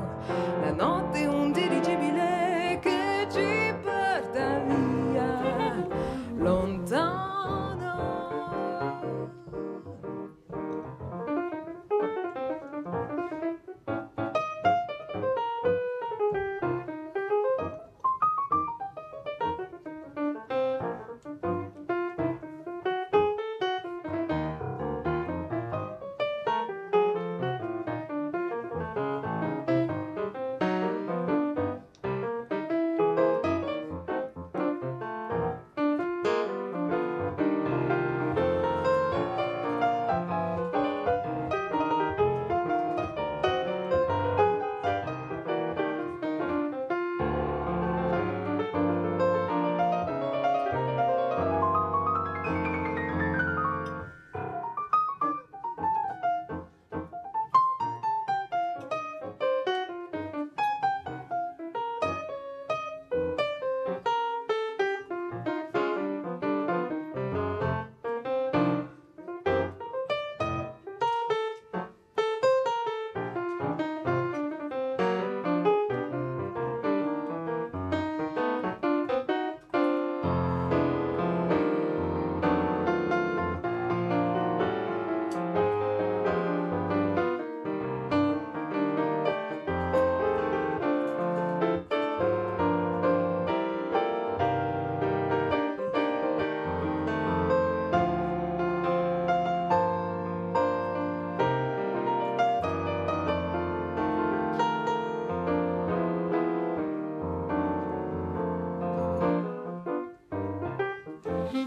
La 0.62 0.72
notte 0.72 1.26
un 1.26 1.52
dirigibile 1.52 2.39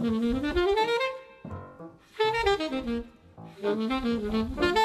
Thank 0.02 0.36
you. 4.76 4.81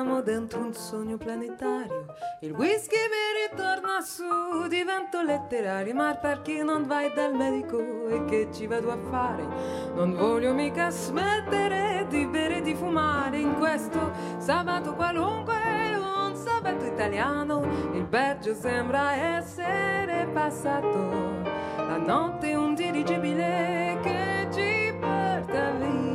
Navighiamo 0.00 0.22
dentro 0.22 0.60
un 0.60 0.72
sogno 0.72 1.16
planetario. 1.16 2.06
Il 2.40 2.52
whisky 2.52 2.96
mi 2.96 3.48
ritorna 3.48 4.00
su, 4.00 4.66
divento 4.68 5.22
letterario. 5.22 5.94
Ma 5.94 6.14
perché 6.14 6.62
non 6.62 6.86
vai 6.86 7.12
dal 7.14 7.34
medico 7.34 8.08
e 8.08 8.24
che 8.24 8.48
ci 8.52 8.66
vado 8.66 8.90
a 8.90 8.98
fare? 9.10 9.46
Non 9.94 10.14
voglio 10.14 10.54
mica 10.54 10.90
smettere 10.90 12.06
di 12.08 12.26
bere 12.26 12.58
e 12.58 12.62
di 12.62 12.74
fumare 12.74 13.38
in 13.38 13.54
questo 13.54 14.12
sabato 14.38 14.94
qualunque, 14.94 15.54
un 15.96 16.34
sabato 16.34 16.84
italiano. 16.84 17.62
Il 17.92 18.04
peggio 18.04 18.54
sembra 18.54 19.14
essere 19.36 20.28
passato. 20.32 21.48
La 21.76 21.98
notte 21.98 22.54
un 22.54 22.74
dirigibile 22.74 23.98
che 24.02 24.48
ci 24.52 24.94
porta 24.98 25.70
via 25.72 26.09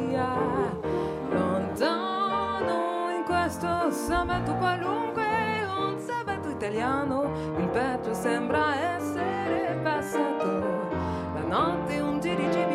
sabato 4.06 4.54
qualunque, 4.58 5.24
un 5.66 6.00
sabato 6.00 6.50
italiano, 6.50 7.24
il 7.58 7.68
peggio 7.70 8.14
sembra 8.14 8.94
essere 8.96 9.80
passato. 9.82 10.90
La 11.34 11.42
notte 11.48 12.00
un 12.02 12.20
dirigibile 12.20 12.75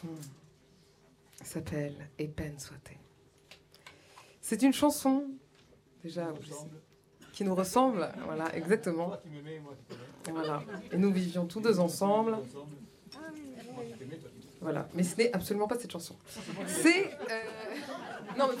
chanson 0.00 0.08
s'appelle 1.42 1.94
Et 2.18 2.28
peine 2.28 2.58
soit-elle. 2.58 2.96
C'est 4.40 4.62
une 4.62 4.72
chanson, 4.72 5.26
déjà, 6.02 6.32
qui 7.32 7.44
nous 7.44 7.54
ressemble. 7.54 8.10
Voilà, 8.24 8.54
exactement. 8.56 9.08
Toi 9.08 9.18
qui 9.18 9.30
qui 9.30 9.42
t'aimais. 10.22 10.38
Voilà. 10.38 10.62
Et 10.92 10.96
nous 10.96 11.12
vivions 11.12 11.46
tous 11.46 11.60
deux 11.60 11.78
ensemble. 11.80 12.38
Voilà. 14.60 14.88
Mais 14.94 15.02
ce 15.02 15.16
n'est 15.16 15.32
absolument 15.32 15.66
pas 15.68 15.78
cette 15.78 15.92
chanson. 15.92 16.16
C'est. 16.66 17.06
euh, 17.06 17.42
Non, 18.38 18.48
mais. 18.48 18.56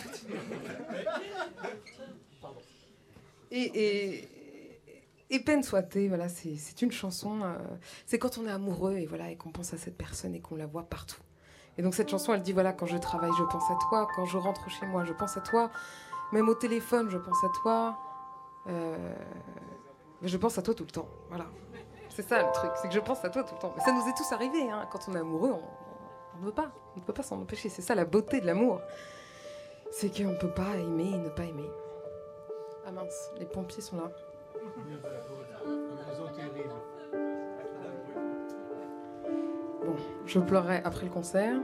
Et, 3.52 3.62
et, 4.18 4.28
et 5.30 5.40
peine 5.40 5.62
soit-elle, 5.64 6.08
voilà, 6.08 6.28
c'est 6.28 6.56
c'est 6.56 6.82
une 6.82 6.92
chanson. 6.92 7.40
euh, 7.42 7.58
c'est 8.06 8.18
quand 8.18 8.38
on 8.38 8.46
est 8.46 8.50
amoureux 8.50 8.94
et 8.96 9.06
voilà 9.06 9.30
et 9.30 9.36
qu'on 9.36 9.50
pense 9.50 9.74
à 9.74 9.76
cette 9.78 9.96
personne 9.96 10.34
et 10.34 10.40
qu'on 10.40 10.54
la 10.56 10.66
voit 10.66 10.84
partout. 10.88 11.20
Et 11.80 11.82
donc 11.82 11.94
cette 11.94 12.10
chanson, 12.10 12.34
elle 12.34 12.42
dit 12.42 12.52
voilà, 12.52 12.74
quand 12.74 12.84
je 12.84 12.98
travaille, 12.98 13.30
je 13.38 13.44
pense 13.44 13.70
à 13.70 13.74
toi. 13.88 14.06
Quand 14.14 14.26
je 14.26 14.36
rentre 14.36 14.68
chez 14.68 14.84
moi, 14.84 15.06
je 15.06 15.14
pense 15.14 15.38
à 15.38 15.40
toi. 15.40 15.70
Même 16.30 16.46
au 16.50 16.54
téléphone, 16.54 17.08
je 17.08 17.16
pense 17.16 17.42
à 17.42 17.48
toi. 17.62 17.96
Euh, 18.68 19.14
mais 20.20 20.28
je 20.28 20.36
pense 20.36 20.58
à 20.58 20.62
toi 20.62 20.74
tout 20.74 20.84
le 20.84 20.90
temps. 20.90 21.08
Voilà. 21.30 21.46
C'est 22.10 22.20
ça 22.20 22.42
le 22.42 22.52
truc, 22.52 22.70
c'est 22.74 22.88
que 22.88 22.92
je 22.92 23.00
pense 23.00 23.24
à 23.24 23.30
toi 23.30 23.44
tout 23.44 23.54
le 23.54 23.60
temps. 23.62 23.72
Mais 23.74 23.82
ça 23.82 23.92
nous 23.92 24.06
est 24.06 24.14
tous 24.14 24.30
arrivé, 24.30 24.70
hein. 24.70 24.86
quand 24.92 25.08
on 25.08 25.14
est 25.14 25.20
amoureux, 25.20 25.54
on, 26.34 26.40
ne 26.40 26.44
veut 26.44 26.52
pas, 26.52 26.70
on 26.96 27.00
ne 27.00 27.04
peut 27.06 27.14
pas 27.14 27.22
s'en 27.22 27.40
empêcher. 27.40 27.70
C'est 27.70 27.80
ça 27.80 27.94
la 27.94 28.04
beauté 28.04 28.42
de 28.42 28.46
l'amour. 28.46 28.82
C'est 29.90 30.14
qu'on 30.14 30.32
ne 30.32 30.36
peut 30.36 30.52
pas 30.52 30.76
aimer 30.76 31.12
et 31.14 31.16
ne 31.18 31.30
pas 31.30 31.44
aimer. 31.44 31.70
Ah 32.84 32.92
mince, 32.92 33.32
les 33.38 33.46
pompiers 33.46 33.80
sont 33.80 33.96
là. 33.96 34.10
Je 40.30 40.38
pleurerai 40.38 40.80
après 40.84 41.04
le 41.04 41.10
concert. 41.10 41.56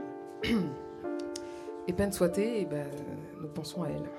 et 1.87 1.93
peine 1.93 2.11
soit-elle, 2.11 2.61
et 2.61 2.65
ben, 2.65 2.87
nous 3.41 3.47
pensons 3.47 3.83
à 3.83 3.89
elle. 3.89 4.09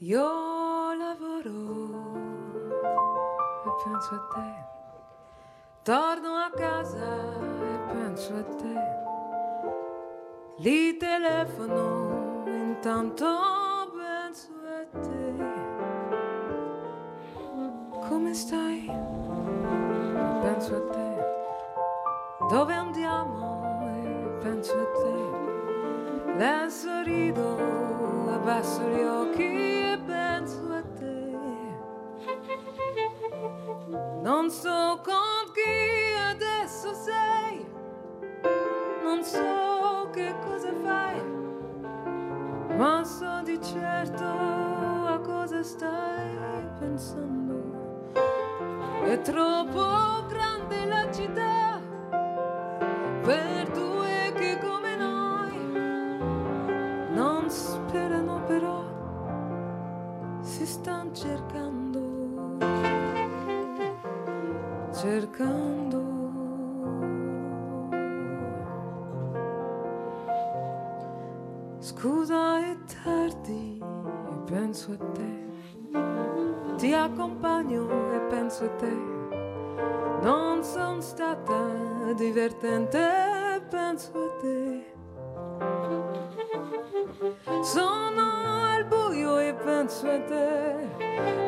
Io 0.00 0.92
lavoro 0.98 2.12
e 3.64 3.70
penso 3.82 4.14
a 4.14 4.18
te. 4.34 4.50
Torno 5.84 6.34
a 6.34 6.50
casa 6.50 7.14
e 7.62 7.78
penso 7.92 8.34
a 8.34 8.42
te. 8.42 8.74
Li 10.58 10.96
telefono 10.98 12.44
intanto 12.46 13.26
penso 13.94 14.52
a 14.66 14.84
te. 15.00 15.32
Come 18.08 18.34
stai? 18.34 18.90
Penso 20.42 20.76
a 20.76 20.80
te. 20.92 21.03
Dove 22.54 22.72
andiamo? 22.72 23.82
E 23.82 24.38
penso 24.40 24.74
a 24.74 24.86
te. 24.92 26.36
Le 26.36 26.70
sorrido, 26.70 27.56
abbasso 28.32 28.80
gli 28.90 29.02
occhi 29.02 29.42
e 29.42 29.98
penso 30.06 30.72
a 30.72 30.82
te. 30.96 31.36
Non 34.22 34.50
so 34.50 35.00
con 35.02 35.50
chi 35.52 36.14
adesso 36.30 36.94
sei, 36.94 37.66
non 39.02 39.24
so 39.24 40.10
che 40.12 40.32
cosa 40.44 40.72
fai, 40.84 41.20
ma 42.76 43.02
so 43.02 43.42
di 43.42 43.60
certo 43.60 44.24
a 44.24 45.18
cosa 45.18 45.60
stai 45.64 46.38
pensando. 46.78 48.12
È 49.02 49.20
troppo 49.22 50.24
grande 50.28 50.84
la 50.86 51.10
città 51.10 51.73
per 53.24 53.70
due 53.70 54.32
che 54.36 54.58
come 54.60 54.96
noi 54.96 55.56
non 57.14 57.48
sperano 57.48 58.42
però, 58.44 58.84
si 60.40 60.66
stanno 60.66 61.10
cercando, 61.12 62.58
cercando. 64.92 66.12
Scusa 71.78 72.58
è 72.58 72.76
tardi 73.02 73.80
e 73.80 74.36
penso 74.44 74.92
a 74.92 74.96
te, 75.12 75.48
ti 76.76 76.92
accompagno 76.92 77.88
e 78.12 78.20
penso 78.28 78.64
a 78.64 78.68
te, 78.76 78.92
non 80.20 80.62
sono 80.62 81.00
stata 81.00 81.83
divertente 82.12 83.62
penso 83.70 84.12
a 84.12 84.40
te. 84.40 84.92
Sono 87.62 88.22
al 88.72 88.84
buio 88.84 89.38
e 89.38 89.54
penso 89.54 90.08
a 90.08 90.20
te, 90.20 90.88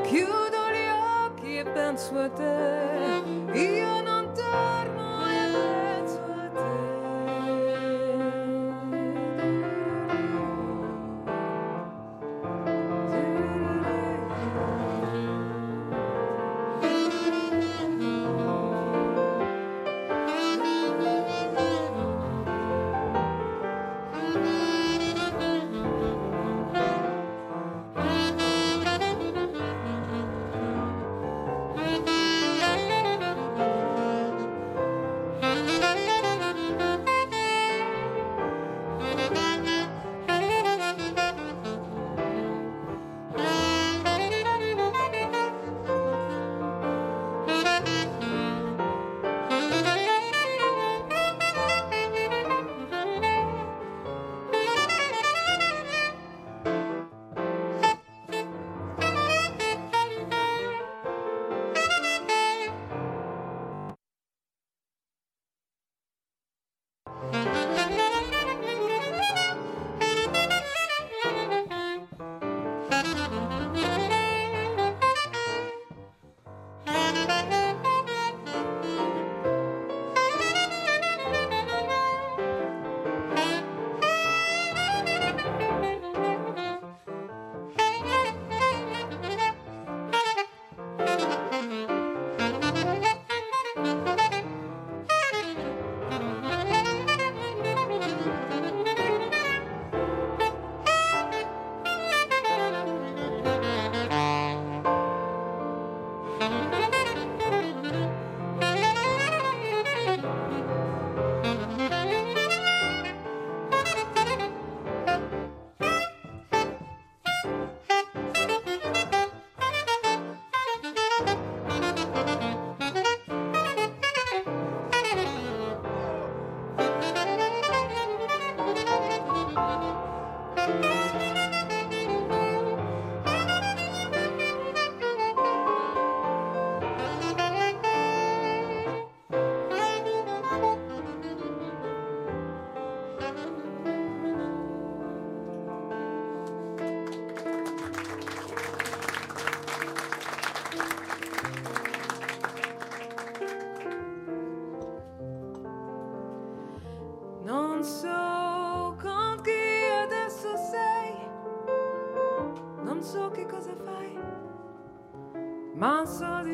chiudo 0.02 0.70
gli 0.72 0.88
occhi 1.24 1.58
e 1.58 1.64
penso 1.64 2.18
a 2.18 2.28
te, 2.30 3.22
io 3.52 4.00
non 4.02 4.32
torno 4.34 4.95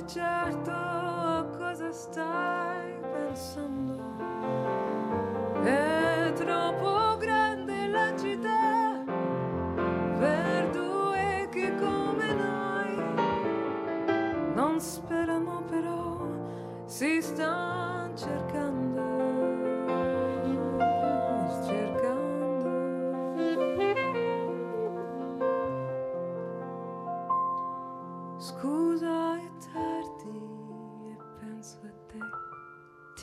to 0.09 0.15
just 0.15 0.42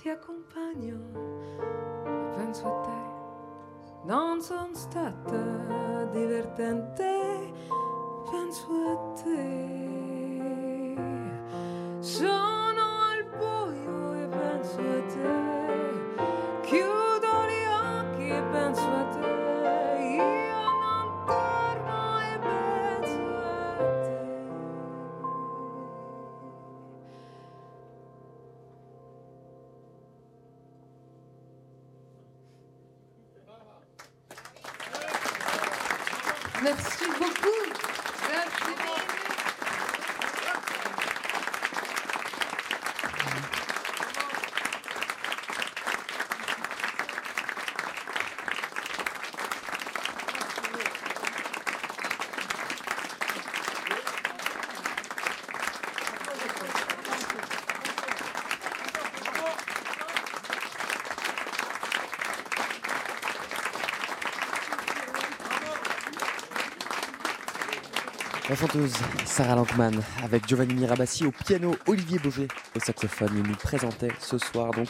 accompagno 0.10 1.30
penso 2.36 2.68
a 2.68 2.81
te. 2.81 4.07
Non 4.07 4.41
sono 4.41 4.73
stata 4.73 6.06
divertente, 6.06 7.09
La 68.49 68.55
chanteuse 68.55 68.93
Sarah 69.26 69.53
Lankman 69.53 70.01
avec 70.23 70.47
Giovanni 70.47 70.73
Mirabassi 70.73 71.23
au 71.23 71.31
piano, 71.31 71.76
Olivier 71.85 72.17
Boger 72.17 72.47
au 72.76 72.80
saxophone 72.80 73.43
nous 73.47 73.55
présentait 73.55 74.11
ce 74.19 74.39
soir 74.39 74.71
donc 74.71 74.88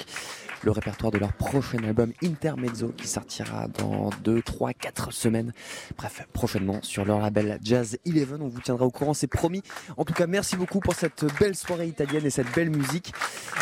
le 0.64 0.72
répertoire 0.72 1.12
de 1.12 1.18
leur 1.18 1.34
prochain 1.34 1.84
album 1.84 2.14
Intermezzo 2.24 2.94
qui 2.96 3.08
sortira 3.08 3.68
dans 3.68 4.12
2, 4.24 4.42
3, 4.42 4.74
4 4.74 5.12
semaines. 5.12 5.54
Bref, 5.98 6.26
prochainement 6.32 6.80
sur 6.84 7.04
leur 7.04 7.20
label 7.20 7.60
Jazz 7.62 7.98
Eleven. 8.06 8.42
On 8.42 8.48
vous 8.48 8.62
tiendra 8.62 8.86
au 8.86 8.92
courant, 8.92 9.14
c'est 9.14 9.28
promis. 9.28 9.62
En 9.98 10.06
tout 10.06 10.14
cas, 10.14 10.28
merci 10.28 10.56
beaucoup 10.56 10.80
pour 10.80 10.94
cette 10.94 11.26
belle 11.40 11.56
soirée 11.56 11.88
italienne 11.88 12.26
et 12.26 12.30
cette 12.30 12.54
belle 12.54 12.70
musique. 12.70 13.14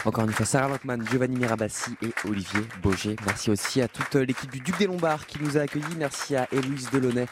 Encore 0.05 0.25
une 0.25 0.31
fois, 0.31 0.45
Sarah 0.45 0.69
Lankman, 0.69 1.05
Giovanni 1.09 1.37
Mirabassi 1.37 1.91
et 2.03 2.13
Olivier 2.27 2.61
Boger. 2.81 3.15
Merci 3.25 3.49
aussi 3.51 3.81
à 3.81 3.87
toute 3.87 4.13
l'équipe 4.15 4.51
du 4.51 4.59
Duc 4.59 4.77
des 4.77 4.87
Lombards 4.87 5.25
qui 5.25 5.41
nous 5.41 5.57
a 5.57 5.61
accueillis. 5.61 5.85
Merci 5.97 6.35
à 6.35 6.47
Héloïse 6.51 6.89
Delaunay 6.91 7.25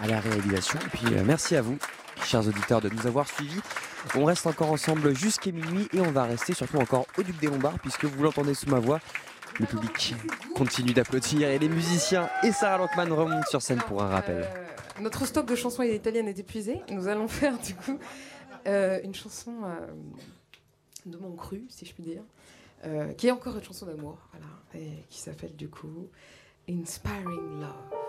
à 0.00 0.06
la 0.06 0.20
réalisation. 0.20 0.78
Et 0.80 0.96
puis, 0.96 1.14
euh, 1.14 1.22
merci 1.24 1.56
à 1.56 1.62
vous 1.62 1.78
chers 2.24 2.46
auditeurs, 2.46 2.80
de 2.80 2.88
nous 2.88 3.06
avoir 3.06 3.28
suivis. 3.28 3.60
On 4.14 4.24
reste 4.24 4.46
encore 4.46 4.70
ensemble 4.70 5.14
jusqu'à 5.16 5.52
minuit 5.52 5.88
et 5.92 6.00
on 6.00 6.10
va 6.10 6.24
rester 6.24 6.54
surtout 6.54 6.78
encore 6.78 7.06
au 7.18 7.22
Duc 7.22 7.38
des 7.38 7.46
Lombards 7.46 7.78
puisque 7.80 8.04
vous 8.04 8.22
l'entendez 8.22 8.54
sous 8.54 8.68
ma 8.68 8.78
voix. 8.78 9.00
Le 9.60 9.66
public 9.66 10.14
continue 10.54 10.92
d'applaudir 10.92 11.48
et 11.48 11.58
les 11.58 11.68
musiciens 11.68 12.28
et 12.42 12.52
Sarah 12.52 12.78
Lockman 12.78 13.14
remontent 13.14 13.46
sur 13.48 13.60
scène 13.60 13.80
pour 13.86 14.02
un 14.02 14.08
rappel. 14.08 14.42
Euh, 14.42 15.00
notre 15.00 15.26
stock 15.26 15.46
de 15.46 15.54
chansons 15.54 15.82
italiennes 15.82 16.28
est 16.28 16.38
épuisé. 16.38 16.80
Nous 16.90 17.06
allons 17.06 17.28
faire 17.28 17.58
du 17.58 17.74
coup 17.74 17.98
euh, 18.66 19.00
une 19.04 19.14
chanson 19.14 19.52
euh, 19.64 19.86
de 21.04 21.18
mon 21.18 21.36
cru, 21.36 21.64
si 21.68 21.84
je 21.84 21.92
puis 21.92 22.02
dire, 22.02 22.22
qui 23.16 23.28
est 23.28 23.30
encore 23.30 23.56
une 23.56 23.62
chanson 23.62 23.86
d'amour, 23.86 24.18
voilà, 24.32 24.46
et 24.74 25.04
qui 25.08 25.20
s'appelle 25.20 25.54
du 25.54 25.68
coup 25.68 26.08
Inspiring. 26.68 27.60
Love 27.60 28.01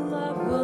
love 0.00 0.36
will 0.46 0.61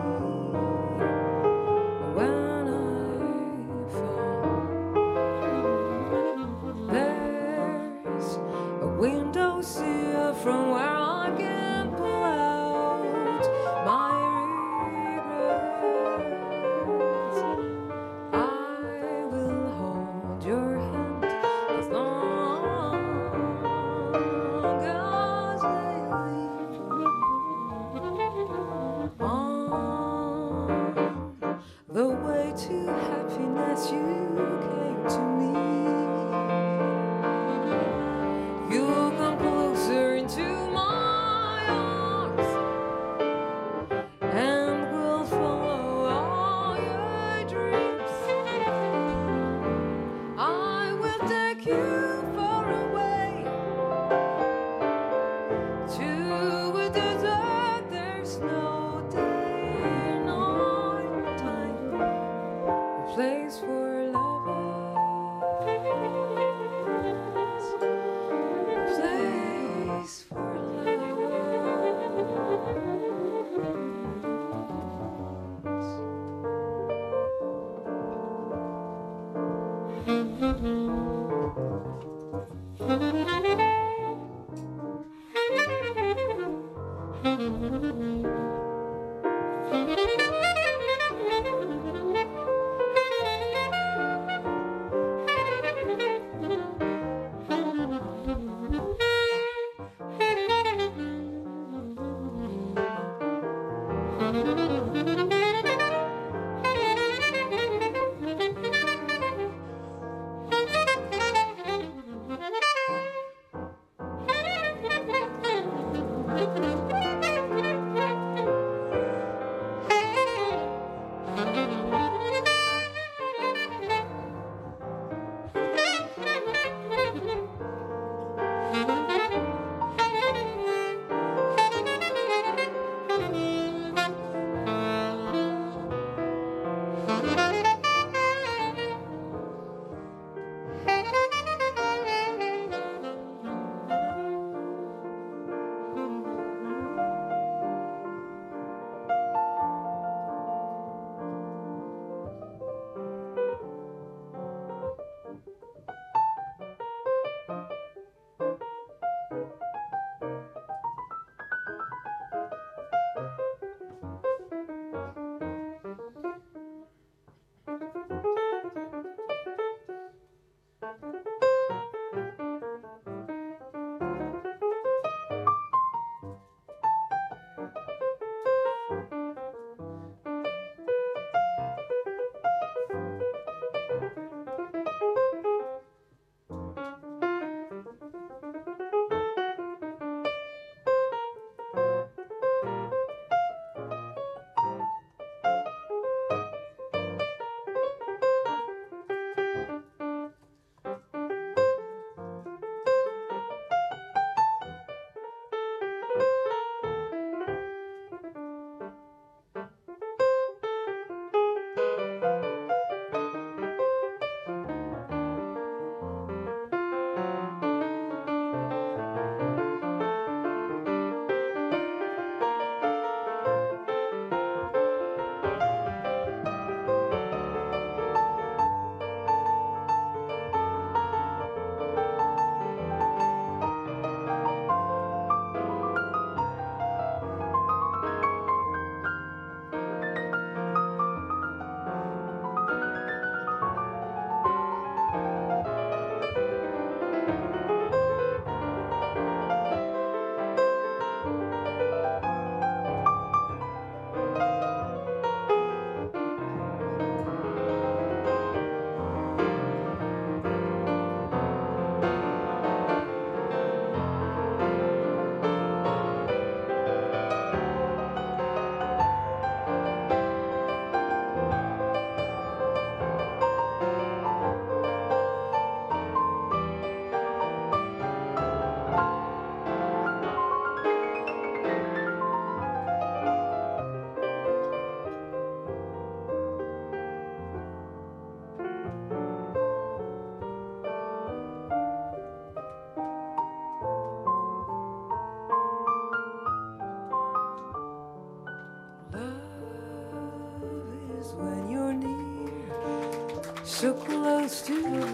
So 303.74 303.92
close 303.92 304.62
to 304.62 304.72
me 304.88 305.13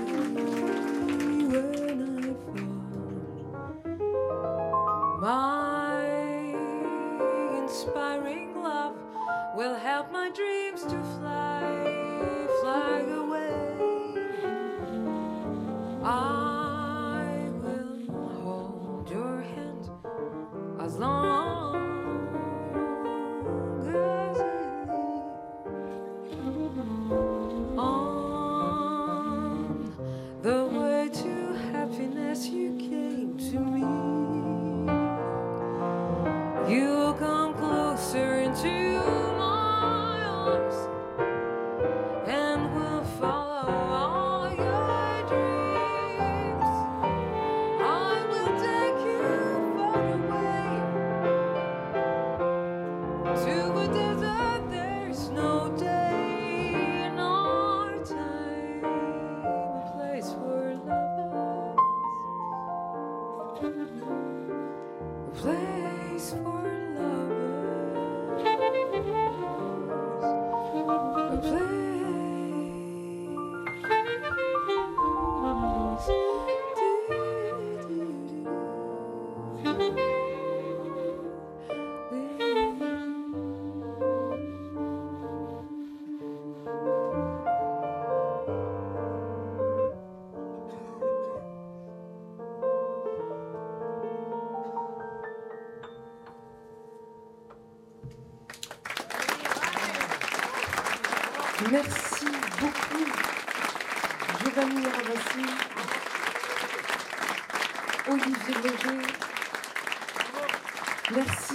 Merci 111.14 111.54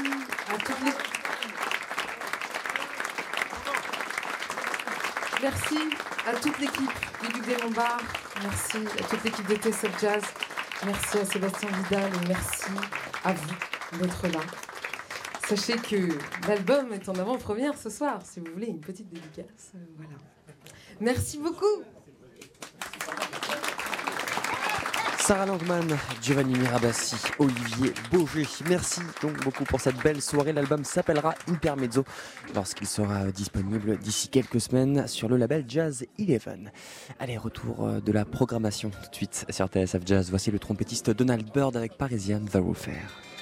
à 0.50 0.58
toutes 0.58 0.82
les. 0.86 0.92
Merci 5.42 5.78
à 6.28 6.34
toute 6.36 6.60
l'équipe 6.60 6.92
du 7.22 7.28
Duc 7.34 7.46
des 7.46 7.56
Lombards. 7.62 8.02
Merci 8.42 8.78
à 9.00 9.04
toute 9.04 9.24
l'équipe 9.24 9.48
de 9.48 9.56
TSF 9.56 10.00
Jazz. 10.02 10.24
Merci 10.86 11.18
à 11.20 11.26
Sébastien 11.26 11.70
Vidal 11.70 12.12
et 12.24 12.28
merci 12.28 12.66
à 13.24 13.34
vous 13.34 13.98
d'être 14.00 14.28
là. 14.28 14.40
Sachez 15.48 15.76
que 15.78 16.10
l'album 16.48 16.92
est 16.94 17.08
en 17.08 17.16
avant-première 17.16 17.78
ce 17.78 17.90
soir, 17.90 18.20
si 18.24 18.40
vous 18.40 18.48
voulez 18.54 18.68
une 18.68 18.82
petite 18.82 19.10
dédicace. 19.10 19.74
euh, 19.76 19.80
Voilà. 19.98 20.12
Merci 21.00 21.38
beaucoup. 21.38 21.66
Sarah 25.26 25.48
Langman, 25.48 25.98
Giovanni 26.22 26.54
Mirabassi, 26.54 27.16
Olivier 27.40 27.96
Beaugé. 28.12 28.46
Merci 28.70 29.02
donc 29.24 29.44
beaucoup 29.44 29.64
pour 29.64 29.82
cette 29.82 29.98
belle 30.04 30.22
soirée. 30.22 30.54
L'album 30.54 30.84
s'appellera 30.84 31.34
Intermezzo 31.48 32.04
lorsqu'il 32.54 32.86
sera 32.86 33.32
disponible 33.32 33.98
d'ici 33.98 34.28
quelques 34.28 34.62
semaines 34.62 35.08
sur 35.08 35.28
le 35.28 35.38
label 35.38 35.66
Jazz 35.68 36.06
Eleven. 36.20 36.72
Allez, 37.20 37.38
retour 37.38 37.88
euh, 37.88 38.02
de 38.02 38.12
la 38.12 38.24
programmation 38.24 38.92
tout 38.92 39.10
de 39.10 39.16
suite 39.16 39.48
sur 39.50 39.66
TSF 39.66 40.04
Jazz. 40.06 40.30
Voici 40.30 40.52
le 40.52 40.60
trompettiste 40.60 41.10
Donald 41.10 41.52
Byrd 41.52 41.76
avec 41.76 41.98
Parisian 41.98 42.42
The 42.46 42.58
Warfare. 42.58 43.35